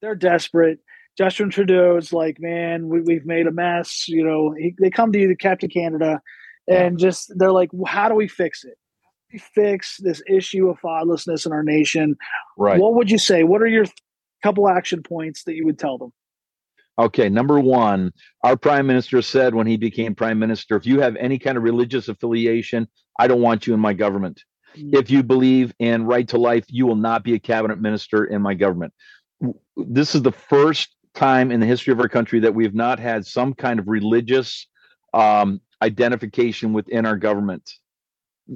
They're 0.00 0.14
desperate. 0.14 0.78
Justin 1.16 1.48
Trudeau's 1.48 2.12
like, 2.12 2.36
man, 2.38 2.88
we, 2.88 3.14
have 3.14 3.24
made 3.24 3.46
a 3.46 3.50
mess. 3.50 4.06
You 4.06 4.22
know, 4.22 4.54
he, 4.58 4.74
they 4.78 4.90
come 4.90 5.12
to 5.12 5.18
you, 5.18 5.28
the 5.28 5.36
Captain 5.36 5.70
Canada, 5.70 6.20
and 6.68 6.98
just 6.98 7.32
they're 7.36 7.52
like, 7.52 7.70
well, 7.72 7.90
how 7.90 8.08
do 8.08 8.14
we 8.14 8.28
fix 8.28 8.64
it? 8.64 8.76
Fix 9.38 9.96
this 9.98 10.22
issue 10.28 10.68
of 10.68 10.80
fatherlessness 10.80 11.46
in 11.46 11.52
our 11.52 11.62
nation, 11.62 12.16
right. 12.56 12.80
what 12.80 12.94
would 12.94 13.10
you 13.10 13.18
say? 13.18 13.44
What 13.44 13.62
are 13.62 13.66
your 13.66 13.86
couple 14.42 14.68
action 14.68 15.02
points 15.02 15.44
that 15.44 15.54
you 15.54 15.64
would 15.64 15.78
tell 15.78 15.98
them? 15.98 16.12
Okay, 16.98 17.28
number 17.28 17.60
one, 17.60 18.12
our 18.42 18.56
prime 18.56 18.86
minister 18.86 19.20
said 19.20 19.54
when 19.54 19.66
he 19.66 19.76
became 19.76 20.14
prime 20.14 20.38
minister, 20.38 20.76
if 20.76 20.86
you 20.86 21.00
have 21.00 21.14
any 21.16 21.38
kind 21.38 21.58
of 21.58 21.62
religious 21.62 22.08
affiliation, 22.08 22.88
I 23.18 23.26
don't 23.26 23.42
want 23.42 23.66
you 23.66 23.74
in 23.74 23.80
my 23.80 23.92
government. 23.92 24.42
Mm-hmm. 24.76 24.96
If 24.96 25.10
you 25.10 25.22
believe 25.22 25.74
in 25.78 26.06
right 26.06 26.26
to 26.28 26.38
life, 26.38 26.64
you 26.68 26.86
will 26.86 26.96
not 26.96 27.22
be 27.22 27.34
a 27.34 27.38
cabinet 27.38 27.80
minister 27.80 28.24
in 28.24 28.40
my 28.40 28.54
government. 28.54 28.94
This 29.76 30.14
is 30.14 30.22
the 30.22 30.32
first 30.32 30.88
time 31.14 31.50
in 31.50 31.60
the 31.60 31.66
history 31.66 31.92
of 31.92 32.00
our 32.00 32.08
country 32.08 32.40
that 32.40 32.54
we 32.54 32.64
have 32.64 32.74
not 32.74 32.98
had 32.98 33.26
some 33.26 33.52
kind 33.52 33.78
of 33.78 33.88
religious 33.88 34.66
um, 35.12 35.60
identification 35.82 36.72
within 36.72 37.04
our 37.04 37.16
government 37.16 37.70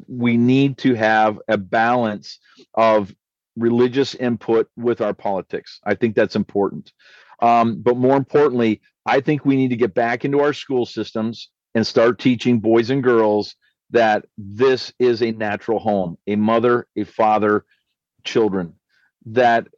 we 0.06 0.36
need 0.36 0.78
to 0.78 0.94
have 0.94 1.38
a 1.48 1.58
balance 1.58 2.38
of 2.74 3.14
religious 3.56 4.14
input 4.14 4.68
with 4.76 5.00
our 5.00 5.14
politics. 5.14 5.80
I 5.84 5.94
think 5.94 6.14
that's 6.14 6.36
important. 6.36 6.92
Um, 7.40 7.80
but 7.82 7.96
more 7.96 8.16
importantly, 8.16 8.80
I 9.06 9.20
think 9.20 9.44
we 9.44 9.56
need 9.56 9.70
to 9.70 9.76
get 9.76 9.94
back 9.94 10.24
into 10.24 10.40
our 10.40 10.52
school 10.52 10.86
systems 10.86 11.50
and 11.74 11.86
start 11.86 12.18
teaching 12.18 12.60
boys 12.60 12.90
and 12.90 13.02
girls 13.02 13.56
that 13.90 14.24
this 14.38 14.92
is 14.98 15.22
a 15.22 15.32
natural 15.32 15.78
home, 15.78 16.16
a 16.26 16.36
mother, 16.36 16.86
a 16.96 17.04
father, 17.04 17.64
children. 18.24 18.74
That 19.26 19.68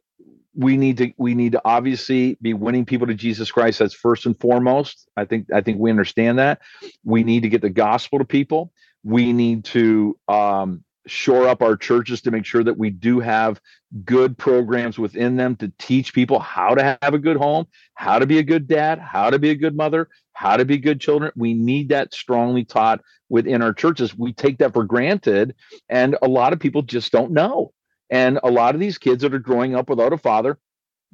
we 0.55 0.77
need 0.77 0.97
to 0.97 1.11
we 1.17 1.33
need 1.33 1.53
to 1.53 1.61
obviously 1.65 2.37
be 2.41 2.53
winning 2.53 2.85
people 2.85 3.07
to 3.07 3.15
Jesus 3.15 3.51
Christ. 3.51 3.79
That's 3.79 3.93
first 3.93 4.25
and 4.25 4.39
foremost. 4.39 5.07
I 5.17 5.25
think 5.25 5.47
I 5.53 5.61
think 5.61 5.79
we 5.79 5.89
understand 5.89 6.39
that. 6.39 6.61
We 7.03 7.23
need 7.23 7.43
to 7.43 7.49
get 7.49 7.61
the 7.61 7.69
gospel 7.69 8.19
to 8.19 8.25
people 8.25 8.71
we 9.03 9.33
need 9.33 9.65
to 9.65 10.17
um, 10.27 10.83
shore 11.05 11.47
up 11.47 11.61
our 11.61 11.75
churches 11.75 12.21
to 12.21 12.31
make 12.31 12.45
sure 12.45 12.63
that 12.63 12.77
we 12.77 12.89
do 12.89 13.19
have 13.19 13.59
good 14.05 14.37
programs 14.37 14.97
within 14.97 15.35
them 15.35 15.55
to 15.57 15.71
teach 15.77 16.13
people 16.13 16.39
how 16.39 16.73
to 16.73 16.97
have 17.01 17.13
a 17.13 17.19
good 17.19 17.37
home, 17.37 17.65
how 17.95 18.19
to 18.19 18.25
be 18.25 18.39
a 18.39 18.43
good 18.43 18.67
dad, 18.67 18.99
how 18.99 19.29
to 19.29 19.37
be 19.37 19.49
a 19.49 19.55
good 19.55 19.75
mother, 19.75 20.09
how 20.33 20.57
to 20.57 20.65
be 20.65 20.77
good 20.77 21.01
children. 21.01 21.31
We 21.35 21.53
need 21.53 21.89
that 21.89 22.13
strongly 22.13 22.63
taught 22.63 23.01
within 23.29 23.61
our 23.61 23.73
churches. 23.73 24.17
We 24.17 24.33
take 24.33 24.59
that 24.59 24.73
for 24.73 24.83
granted, 24.83 25.55
and 25.89 26.17
a 26.21 26.27
lot 26.27 26.53
of 26.53 26.59
people 26.59 26.81
just 26.81 27.11
don't 27.11 27.31
know. 27.31 27.73
And 28.09 28.39
a 28.43 28.51
lot 28.51 28.75
of 28.75 28.81
these 28.81 28.97
kids 28.97 29.23
that 29.23 29.33
are 29.33 29.39
growing 29.39 29.75
up 29.75 29.89
without 29.89 30.13
a 30.13 30.17
father, 30.17 30.59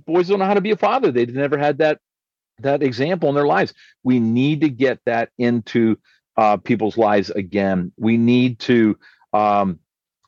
boys 0.06 0.28
don't 0.28 0.39
know 0.39 0.45
how 0.45 0.54
to 0.54 0.62
be 0.62 0.71
a 0.71 0.78
father. 0.78 1.12
They've 1.12 1.34
never 1.34 1.58
had 1.58 1.80
that 1.80 1.99
that 2.60 2.84
example 2.84 3.30
in 3.30 3.36
their 3.36 3.47
lives. 3.47 3.73
We 4.04 4.19
need 4.19 4.62
to 4.62 4.69
get 4.69 4.99
that 5.06 5.30
into 5.38 5.97
uh, 6.39 6.56
people's 6.56 6.97
lives 6.97 7.30
again. 7.32 7.91
We 7.97 8.15
need 8.15 8.60
to 8.60 8.97
um, 9.34 9.80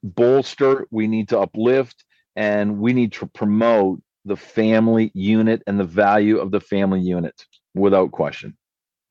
bolster, 0.04 0.86
we 0.91 1.08
need 1.08 1.30
to 1.30 1.39
uplift, 1.39 2.04
and 2.36 2.80
we 2.80 2.91
need 2.91 3.13
to 3.13 3.28
promote 3.28 4.02
the 4.26 4.36
family 4.36 5.12
unit 5.13 5.63
and 5.67 5.80
the 5.80 5.86
value 5.86 6.38
of 6.38 6.52
the 6.52 6.60
family 6.60 7.00
unit 7.00 7.45
without 7.74 8.12
question. 8.12 8.58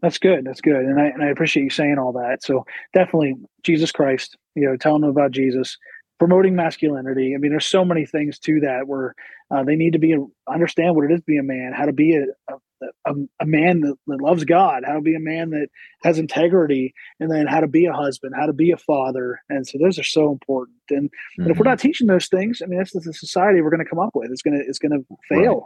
That's 0.03 0.19
good. 0.19 0.45
That's 0.45 0.61
good. 0.61 0.85
And 0.85 1.01
I, 1.01 1.07
and 1.07 1.23
I 1.23 1.29
appreciate 1.29 1.65
you 1.65 1.71
saying 1.71 1.99
all 1.99 2.13
that. 2.13 2.43
So 2.43 2.67
definitely 2.93 3.37
Jesus 3.63 3.93
Christ, 3.93 4.37
you 4.55 4.67
know, 4.67 4.77
telling 4.77 5.01
them 5.01 5.11
about 5.11 5.31
Jesus, 5.31 5.79
promoting 6.19 6.55
masculinity. 6.55 7.35
I 7.35 7.39
mean, 7.39 7.51
there's 7.51 7.67
so 7.67 7.85
many 7.85 8.05
things 8.05 8.39
to 8.41 8.61
that 8.61 8.87
where 8.87 9.15
uh, 9.51 9.65
they 9.65 9.77
need 9.77 9.95
to 9.95 9.99
be 9.99 10.17
understand 10.47 10.97
what 10.97 11.07
it 11.07 11.13
is 11.13 11.21
to 11.21 11.27
be 11.27 11.39
a 11.39 11.43
man, 11.43 11.73
how 11.75 11.87
to 11.87 11.95
be 11.95 12.15
a, 12.17 12.25
a, 12.53 12.59
a, 13.07 13.47
man 13.47 13.81
that, 13.81 13.97
that, 14.07 14.21
loves 14.21 14.45
God, 14.45 14.85
how 14.87 14.95
to 14.95 15.01
be 15.01 15.15
a 15.15 15.21
man 15.21 15.51
that 15.51 15.69
has 16.03 16.19
integrity, 16.19 16.95
and 17.19 17.31
then 17.31 17.47
how 17.47 17.61
to 17.61 17.67
be 17.67 17.87
a 17.87 17.93
husband, 17.93 18.35
how 18.37 18.47
to 18.47 18.53
be 18.53 18.71
a 18.71 18.77
father. 18.77 19.41
And 19.49 19.67
so 19.67 19.79
those 19.79 19.99
are 19.99 20.05
so 20.05 20.31
important. 20.31 20.79
And, 20.91 21.09
mm-hmm. 21.09 21.43
and 21.43 21.51
if 21.51 21.59
we're 21.59 21.65
mm-hmm. 21.65 21.71
not 21.71 21.79
teaching 21.79 22.07
those 22.07 22.29
things, 22.29 22.63
I 22.63 22.67
mean, 22.67 22.79
that's 22.79 22.93
the 22.93 23.13
society 23.13 23.61
we're 23.61 23.71
going 23.71 23.85
to 23.85 23.89
come 23.89 23.99
up 23.99 24.15
with. 24.15 24.31
It's 24.31 24.43
going 24.43 24.59
to 24.59 24.65
it's 24.67 24.79
going 24.79 24.93
to 24.93 25.17
fail. 25.29 25.55
Right. 25.55 25.63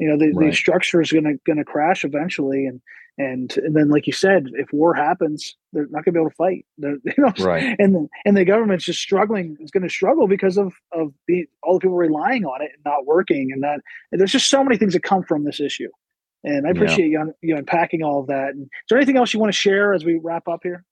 You 0.00 0.08
know, 0.08 0.18
the, 0.18 0.32
right. 0.32 0.50
the 0.50 0.56
structure 0.56 1.00
is 1.00 1.10
going 1.10 1.24
to 1.24 1.38
going 1.44 1.58
to 1.58 1.64
crash 1.64 2.04
eventually, 2.04 2.66
and 2.66 2.80
and 3.18 3.56
and 3.58 3.74
then 3.74 3.90
like 3.90 4.06
you 4.06 4.12
said 4.12 4.46
if 4.54 4.72
war 4.72 4.94
happens 4.94 5.56
they're 5.72 5.88
not 5.90 6.04
going 6.04 6.06
to 6.06 6.12
be 6.12 6.18
able 6.20 6.30
to 6.30 6.36
fight 6.36 6.64
they're, 6.78 6.96
you 7.04 7.14
know 7.18 7.32
right 7.40 7.76
and 7.78 7.94
the, 7.94 8.08
and 8.24 8.36
the 8.36 8.44
government's 8.44 8.84
just 8.84 9.00
struggling 9.00 9.56
it's 9.60 9.70
going 9.70 9.82
to 9.82 9.88
struggle 9.88 10.26
because 10.26 10.56
of 10.56 10.72
of 10.92 11.12
the 11.26 11.46
all 11.62 11.74
the 11.74 11.80
people 11.80 11.96
relying 11.96 12.44
on 12.44 12.62
it 12.62 12.70
and 12.74 12.84
not 12.84 13.04
working 13.06 13.50
and 13.52 13.62
that 13.62 13.80
and 14.12 14.20
there's 14.20 14.32
just 14.32 14.48
so 14.48 14.62
many 14.62 14.76
things 14.76 14.94
that 14.94 15.02
come 15.02 15.22
from 15.22 15.44
this 15.44 15.60
issue 15.60 15.90
and 16.44 16.66
i 16.66 16.70
appreciate 16.70 17.10
yeah. 17.10 17.24
you, 17.24 17.34
you 17.50 17.56
unpacking 17.56 18.02
all 18.02 18.20
of 18.20 18.26
that. 18.28 18.50
And 18.50 18.62
is 18.62 18.68
there 18.88 18.98
anything 18.98 19.16
else 19.16 19.32
you 19.32 19.40
want 19.40 19.52
to 19.52 19.58
share 19.58 19.92
as 19.92 20.04
we 20.04 20.18
wrap 20.22 20.48
up 20.48 20.60
here? 20.62 20.84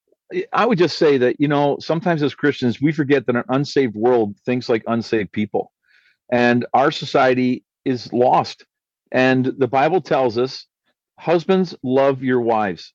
I 0.53 0.67
would 0.67 0.79
just 0.79 0.99
say 0.99 1.19
that 1.19 1.41
you 1.41 1.49
know 1.49 1.77
sometimes 1.81 2.23
as 2.23 2.35
christians 2.35 2.81
we 2.81 2.93
forget 2.93 3.27
that 3.27 3.37
an 3.37 3.45
unsaved 3.49 3.95
world 3.95 4.37
thinks 4.45 4.69
like 4.69 4.83
unsaved 4.87 5.33
people. 5.33 5.73
And 6.33 6.67
our 6.75 6.91
society 6.91 7.65
is 7.85 8.13
lost. 8.13 8.65
And 9.13 9.47
the 9.59 9.69
bible 9.69 10.01
tells 10.01 10.37
us 10.37 10.67
husbands 11.19 11.75
love 11.83 12.23
your 12.23 12.41
wives. 12.41 12.93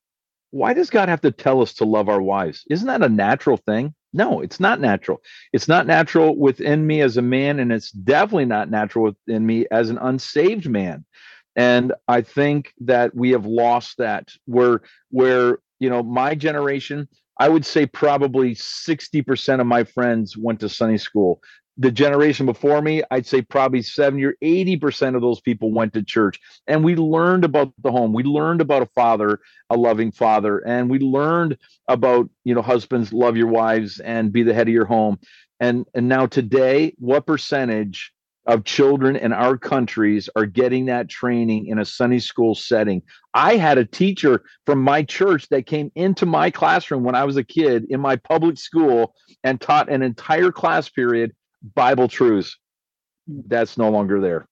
Why 0.50 0.74
does 0.74 0.90
god 0.90 1.08
have 1.08 1.22
to 1.22 1.30
tell 1.30 1.62
us 1.62 1.72
to 1.74 1.84
love 1.84 2.08
our 2.08 2.20
wives? 2.20 2.64
Isn't 2.68 2.88
that 2.88 3.02
a 3.02 3.08
natural 3.08 3.56
thing? 3.56 3.94
No 4.12 4.42
it's 4.42 4.60
not 4.60 4.78
natural. 4.78 5.22
It's 5.54 5.68
not 5.68 5.86
natural 5.86 6.36
within 6.36 6.86
me 6.86 7.00
as 7.00 7.16
a 7.16 7.22
man 7.22 7.58
and 7.60 7.72
it's 7.72 7.90
definitely 7.92 8.44
not 8.44 8.68
natural 8.68 9.04
within 9.04 9.46
me 9.46 9.64
as 9.70 9.88
an 9.88 9.96
unsaved 9.96 10.68
man 10.68 11.06
and 11.56 11.92
i 12.08 12.20
think 12.20 12.72
that 12.80 13.14
we 13.14 13.30
have 13.30 13.46
lost 13.46 13.96
that 13.98 14.28
where 14.46 14.80
where 15.10 15.58
you 15.78 15.88
know 15.90 16.02
my 16.02 16.34
generation 16.34 17.08
i 17.38 17.48
would 17.48 17.64
say 17.64 17.86
probably 17.86 18.54
60% 18.54 19.60
of 19.60 19.66
my 19.66 19.84
friends 19.84 20.36
went 20.36 20.60
to 20.60 20.68
sunday 20.68 20.96
school 20.96 21.40
the 21.78 21.90
generation 21.90 22.44
before 22.46 22.82
me, 22.82 23.02
I'd 23.10 23.26
say 23.26 23.42
probably 23.42 23.82
70 23.82 24.24
or 24.24 24.34
80% 24.42 25.14
of 25.14 25.22
those 25.22 25.40
people 25.40 25.72
went 25.72 25.94
to 25.94 26.02
church. 26.02 26.38
And 26.66 26.84
we 26.84 26.96
learned 26.96 27.44
about 27.44 27.72
the 27.82 27.90
home. 27.90 28.12
We 28.12 28.24
learned 28.24 28.60
about 28.60 28.82
a 28.82 28.88
father, 28.94 29.40
a 29.70 29.76
loving 29.76 30.12
father. 30.12 30.58
And 30.58 30.90
we 30.90 30.98
learned 30.98 31.56
about, 31.88 32.28
you 32.44 32.54
know, 32.54 32.62
husbands, 32.62 33.12
love 33.12 33.36
your 33.36 33.48
wives 33.48 34.00
and 34.00 34.32
be 34.32 34.42
the 34.42 34.54
head 34.54 34.68
of 34.68 34.74
your 34.74 34.84
home. 34.84 35.18
And, 35.60 35.86
and 35.94 36.08
now 36.08 36.26
today, 36.26 36.94
what 36.98 37.26
percentage 37.26 38.12
of 38.46 38.64
children 38.64 39.16
in 39.16 39.32
our 39.32 39.56
countries 39.56 40.28
are 40.36 40.46
getting 40.46 40.86
that 40.86 41.08
training 41.08 41.66
in 41.66 41.78
a 41.78 41.84
Sunday 41.84 42.18
school 42.18 42.54
setting? 42.54 43.02
I 43.34 43.56
had 43.56 43.78
a 43.78 43.84
teacher 43.84 44.42
from 44.66 44.82
my 44.82 45.02
church 45.02 45.48
that 45.50 45.66
came 45.66 45.90
into 45.94 46.26
my 46.26 46.50
classroom 46.50 47.04
when 47.04 47.14
I 47.14 47.24
was 47.24 47.36
a 47.36 47.44
kid 47.44 47.86
in 47.88 48.00
my 48.00 48.16
public 48.16 48.58
school 48.58 49.14
and 49.44 49.60
taught 49.60 49.90
an 49.90 50.02
entire 50.02 50.52
class 50.52 50.88
period 50.88 51.32
Bible 51.74 52.08
truths. 52.08 52.58
That's 53.26 53.78
no 53.78 53.90
longer 53.90 54.20
there. 54.20 54.48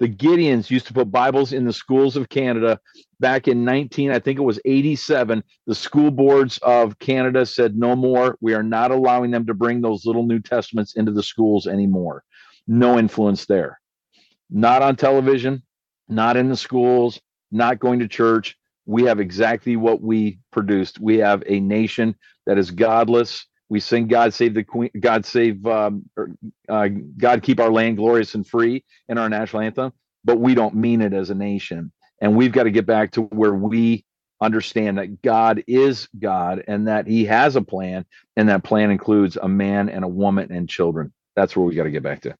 The 0.00 0.08
Gideons 0.08 0.70
used 0.70 0.88
to 0.88 0.92
put 0.92 1.12
Bibles 1.12 1.52
in 1.52 1.64
the 1.64 1.72
schools 1.72 2.16
of 2.16 2.28
Canada 2.28 2.80
back 3.20 3.46
in 3.46 3.64
19, 3.64 4.10
I 4.10 4.18
think 4.18 4.38
it 4.38 4.42
was 4.42 4.60
87. 4.64 5.42
The 5.66 5.74
school 5.74 6.10
boards 6.10 6.58
of 6.58 6.98
Canada 6.98 7.46
said, 7.46 7.76
no 7.76 7.94
more. 7.94 8.36
We 8.40 8.54
are 8.54 8.62
not 8.62 8.90
allowing 8.90 9.30
them 9.30 9.46
to 9.46 9.54
bring 9.54 9.80
those 9.80 10.04
little 10.04 10.26
New 10.26 10.40
Testaments 10.40 10.96
into 10.96 11.12
the 11.12 11.22
schools 11.22 11.66
anymore. 11.66 12.24
No 12.66 12.98
influence 12.98 13.46
there. 13.46 13.80
Not 14.50 14.82
on 14.82 14.96
television, 14.96 15.62
not 16.08 16.36
in 16.36 16.48
the 16.48 16.56
schools, 16.56 17.20
not 17.50 17.78
going 17.80 18.00
to 18.00 18.08
church. 18.08 18.56
We 18.86 19.04
have 19.04 19.20
exactly 19.20 19.76
what 19.76 20.02
we 20.02 20.38
produced. 20.52 21.00
We 21.00 21.18
have 21.18 21.42
a 21.46 21.60
nation 21.60 22.14
that 22.46 22.58
is 22.58 22.70
godless, 22.70 23.46
we 23.68 23.80
sing 23.80 24.08
God 24.08 24.34
save 24.34 24.54
the 24.54 24.64
queen, 24.64 24.90
God 25.00 25.24
save, 25.24 25.66
um, 25.66 26.04
or, 26.16 26.30
uh, 26.68 26.88
God 27.16 27.42
keep 27.42 27.60
our 27.60 27.72
land 27.72 27.96
glorious 27.96 28.34
and 28.34 28.46
free 28.46 28.84
in 29.08 29.18
our 29.18 29.28
national 29.28 29.62
anthem, 29.62 29.92
but 30.24 30.38
we 30.38 30.54
don't 30.54 30.74
mean 30.74 31.00
it 31.00 31.12
as 31.14 31.30
a 31.30 31.34
nation. 31.34 31.90
And 32.20 32.36
we've 32.36 32.52
got 32.52 32.64
to 32.64 32.70
get 32.70 32.86
back 32.86 33.12
to 33.12 33.22
where 33.22 33.54
we 33.54 34.04
understand 34.40 34.98
that 34.98 35.22
God 35.22 35.64
is 35.66 36.08
God 36.18 36.62
and 36.68 36.88
that 36.88 37.06
He 37.06 37.24
has 37.24 37.56
a 37.56 37.62
plan, 37.62 38.04
and 38.36 38.48
that 38.48 38.64
plan 38.64 38.90
includes 38.90 39.36
a 39.36 39.48
man 39.48 39.88
and 39.88 40.04
a 40.04 40.08
woman 40.08 40.52
and 40.52 40.68
children. 40.68 41.12
That's 41.34 41.56
where 41.56 41.66
we 41.66 41.74
got 41.74 41.84
to 41.84 41.90
get 41.90 42.02
back 42.02 42.20
to. 42.22 42.36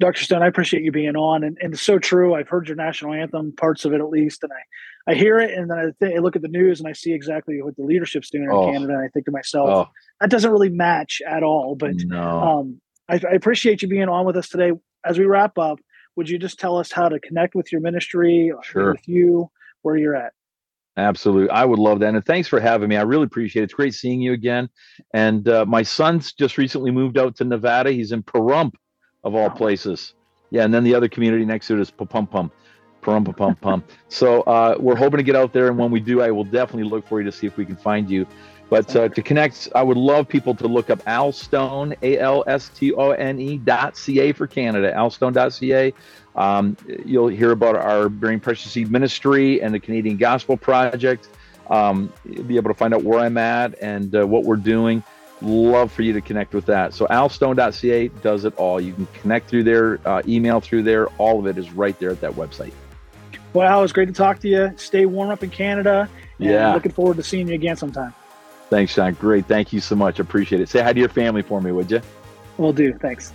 Dr. 0.00 0.24
Stone, 0.24 0.42
I 0.42 0.48
appreciate 0.48 0.82
you 0.82 0.90
being 0.90 1.14
on, 1.14 1.44
and, 1.44 1.56
and 1.60 1.72
it's 1.72 1.82
so 1.82 1.98
true. 1.98 2.34
I've 2.34 2.48
heard 2.48 2.66
your 2.66 2.76
national 2.76 3.14
anthem, 3.14 3.52
parts 3.52 3.84
of 3.84 3.92
it 3.92 4.00
at 4.00 4.08
least, 4.08 4.42
and 4.42 4.52
I, 4.52 5.12
I 5.12 5.14
hear 5.14 5.38
it, 5.38 5.56
and 5.56 5.70
then 5.70 5.78
I, 5.78 6.04
th- 6.04 6.16
I 6.16 6.20
look 6.20 6.34
at 6.34 6.42
the 6.42 6.48
news 6.48 6.80
and 6.80 6.88
I 6.88 6.92
see 6.92 7.12
exactly 7.12 7.62
what 7.62 7.76
the 7.76 7.84
leadership's 7.84 8.30
doing 8.30 8.48
oh. 8.50 8.68
in 8.68 8.74
Canada, 8.74 8.94
and 8.94 9.04
I 9.04 9.08
think 9.08 9.26
to 9.26 9.32
myself, 9.32 9.68
oh. 9.68 9.88
that 10.20 10.30
doesn't 10.30 10.50
really 10.50 10.68
match 10.68 11.22
at 11.26 11.44
all. 11.44 11.76
But 11.76 11.94
no. 11.96 12.20
um, 12.20 12.80
I, 13.08 13.14
I, 13.14 13.34
appreciate 13.34 13.82
you 13.82 13.88
being 13.88 14.08
on 14.08 14.26
with 14.26 14.36
us 14.36 14.48
today. 14.48 14.72
As 15.04 15.18
we 15.18 15.26
wrap 15.26 15.58
up, 15.58 15.78
would 16.16 16.28
you 16.28 16.38
just 16.38 16.58
tell 16.58 16.76
us 16.76 16.90
how 16.90 17.08
to 17.08 17.20
connect 17.20 17.54
with 17.54 17.70
your 17.70 17.80
ministry, 17.80 18.52
sure. 18.62 18.92
with 18.92 19.06
you, 19.06 19.50
where 19.82 19.96
you're 19.96 20.16
at? 20.16 20.32
Absolutely. 20.96 21.50
I 21.50 21.64
would 21.64 21.78
love 21.78 22.00
that. 22.00 22.14
And 22.14 22.24
thanks 22.24 22.48
for 22.48 22.60
having 22.60 22.88
me. 22.88 22.96
I 22.96 23.02
really 23.02 23.24
appreciate 23.24 23.62
it. 23.62 23.64
It's 23.64 23.74
great 23.74 23.94
seeing 23.94 24.20
you 24.20 24.32
again. 24.32 24.68
And 25.12 25.48
uh, 25.48 25.66
my 25.66 25.82
son's 25.82 26.32
just 26.32 26.56
recently 26.56 26.90
moved 26.90 27.18
out 27.18 27.36
to 27.36 27.44
Nevada. 27.44 27.90
He's 27.90 28.12
in 28.12 28.22
Pahrump 28.22 28.74
of 29.24 29.34
all 29.34 29.50
places. 29.50 30.14
Yeah, 30.50 30.64
and 30.64 30.72
then 30.72 30.84
the 30.84 30.94
other 30.94 31.08
community 31.08 31.44
next 31.44 31.66
to 31.68 31.74
it 31.74 31.80
is 31.80 31.90
Pum 31.90 32.26
Pum. 32.26 32.50
Pum 33.02 33.24
Pum 33.24 33.56
Pum. 33.56 33.84
So 34.08 34.42
uh, 34.42 34.76
we're 34.78 34.96
hoping 34.96 35.18
to 35.18 35.22
get 35.22 35.36
out 35.36 35.52
there, 35.52 35.68
and 35.68 35.78
when 35.78 35.90
we 35.90 36.00
do, 36.00 36.22
I 36.22 36.30
will 36.30 36.44
definitely 36.44 36.88
look 36.88 37.06
for 37.06 37.20
you 37.20 37.24
to 37.24 37.32
see 37.32 37.46
if 37.46 37.56
we 37.56 37.64
can 37.64 37.76
find 37.76 38.08
you. 38.08 38.26
But 38.70 38.96
uh, 38.96 39.08
to 39.10 39.22
connect, 39.22 39.68
I 39.74 39.82
would 39.82 39.98
love 39.98 40.26
people 40.26 40.54
to 40.54 40.66
look 40.66 40.90
up 40.90 41.02
Al 41.06 41.32
Stone, 41.32 41.94
A 42.02 42.18
L 42.18 42.44
S 42.46 42.70
T 42.70 42.92
O 42.94 43.10
N 43.10 43.38
E 43.38 43.58
dot 43.58 43.96
C 43.96 44.20
A 44.20 44.32
for 44.32 44.46
Canada, 44.46 44.92
alstone.ca. 44.92 45.92
Um, 46.34 46.76
you'll 47.04 47.28
hear 47.28 47.52
about 47.52 47.76
our 47.76 48.08
Bearing 48.08 48.40
Precious 48.40 48.72
Seed 48.72 48.90
Ministry 48.90 49.62
and 49.62 49.74
the 49.74 49.80
Canadian 49.80 50.16
Gospel 50.16 50.56
Project. 50.56 51.28
Um, 51.68 52.12
be 52.46 52.56
able 52.56 52.70
to 52.70 52.74
find 52.74 52.94
out 52.94 53.04
where 53.04 53.20
I'm 53.20 53.38
at 53.38 53.80
and 53.80 54.14
uh, 54.14 54.26
what 54.26 54.44
we're 54.44 54.56
doing 54.56 55.02
love 55.42 55.92
for 55.92 56.02
you 56.02 56.12
to 56.12 56.20
connect 56.20 56.54
with 56.54 56.66
that. 56.66 56.94
So 56.94 57.06
alstone.ca 57.06 58.08
does 58.22 58.44
it 58.44 58.54
all. 58.56 58.80
You 58.80 58.92
can 58.92 59.06
connect 59.20 59.48
through 59.48 59.64
there, 59.64 60.00
uh, 60.06 60.22
email 60.26 60.60
through 60.60 60.84
there. 60.84 61.06
All 61.18 61.38
of 61.38 61.46
it 61.46 61.58
is 61.58 61.70
right 61.72 61.98
there 61.98 62.10
at 62.10 62.20
that 62.20 62.32
website. 62.32 62.72
Well, 63.52 63.68
Al, 63.68 63.84
it's 63.84 63.92
great 63.92 64.06
to 64.06 64.14
talk 64.14 64.40
to 64.40 64.48
you. 64.48 64.72
Stay 64.76 65.06
warm 65.06 65.30
up 65.30 65.44
in 65.44 65.50
Canada. 65.50 66.08
yeah. 66.38 66.74
Looking 66.74 66.92
forward 66.92 67.16
to 67.18 67.22
seeing 67.22 67.48
you 67.48 67.54
again 67.54 67.76
sometime. 67.76 68.12
Thanks, 68.70 68.92
Sean. 68.92 69.12
Great. 69.14 69.46
Thank 69.46 69.72
you 69.72 69.80
so 69.80 69.94
much. 69.94 70.18
Appreciate 70.18 70.60
it. 70.60 70.68
Say 70.68 70.82
hi 70.82 70.92
to 70.92 70.98
your 70.98 71.08
family 71.08 71.42
for 71.42 71.60
me, 71.60 71.70
would 71.70 71.90
you? 71.90 72.00
Will 72.56 72.72
do. 72.72 72.92
Thanks. 72.94 73.32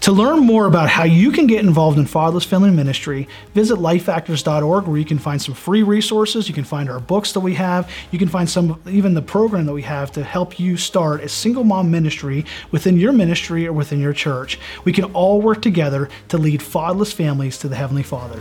To 0.00 0.12
learn 0.12 0.40
more 0.40 0.64
about 0.64 0.88
how 0.88 1.04
you 1.04 1.30
can 1.30 1.46
get 1.46 1.62
involved 1.62 1.98
in 1.98 2.06
Fatherless 2.06 2.46
Family 2.46 2.70
Ministry, 2.70 3.28
visit 3.52 3.76
lifefactors.org 3.76 4.86
where 4.86 4.96
you 4.96 5.04
can 5.04 5.18
find 5.18 5.42
some 5.42 5.52
free 5.52 5.82
resources, 5.82 6.48
you 6.48 6.54
can 6.54 6.64
find 6.64 6.88
our 6.88 7.00
books 7.00 7.32
that 7.32 7.40
we 7.40 7.54
have, 7.56 7.90
you 8.10 8.18
can 8.18 8.28
find 8.28 8.48
some 8.48 8.80
even 8.88 9.12
the 9.12 9.20
program 9.20 9.66
that 9.66 9.74
we 9.74 9.82
have 9.82 10.10
to 10.12 10.24
help 10.24 10.58
you 10.58 10.78
start 10.78 11.22
a 11.22 11.28
single 11.28 11.64
mom 11.64 11.90
ministry 11.90 12.46
within 12.70 12.98
your 12.98 13.12
ministry 13.12 13.66
or 13.66 13.74
within 13.74 14.00
your 14.00 14.14
church. 14.14 14.58
We 14.84 14.92
can 14.94 15.04
all 15.12 15.42
work 15.42 15.60
together 15.60 16.08
to 16.28 16.38
lead 16.38 16.62
fatherless 16.62 17.12
families 17.12 17.58
to 17.58 17.68
the 17.68 17.76
Heavenly 17.76 18.02
Father. 18.02 18.40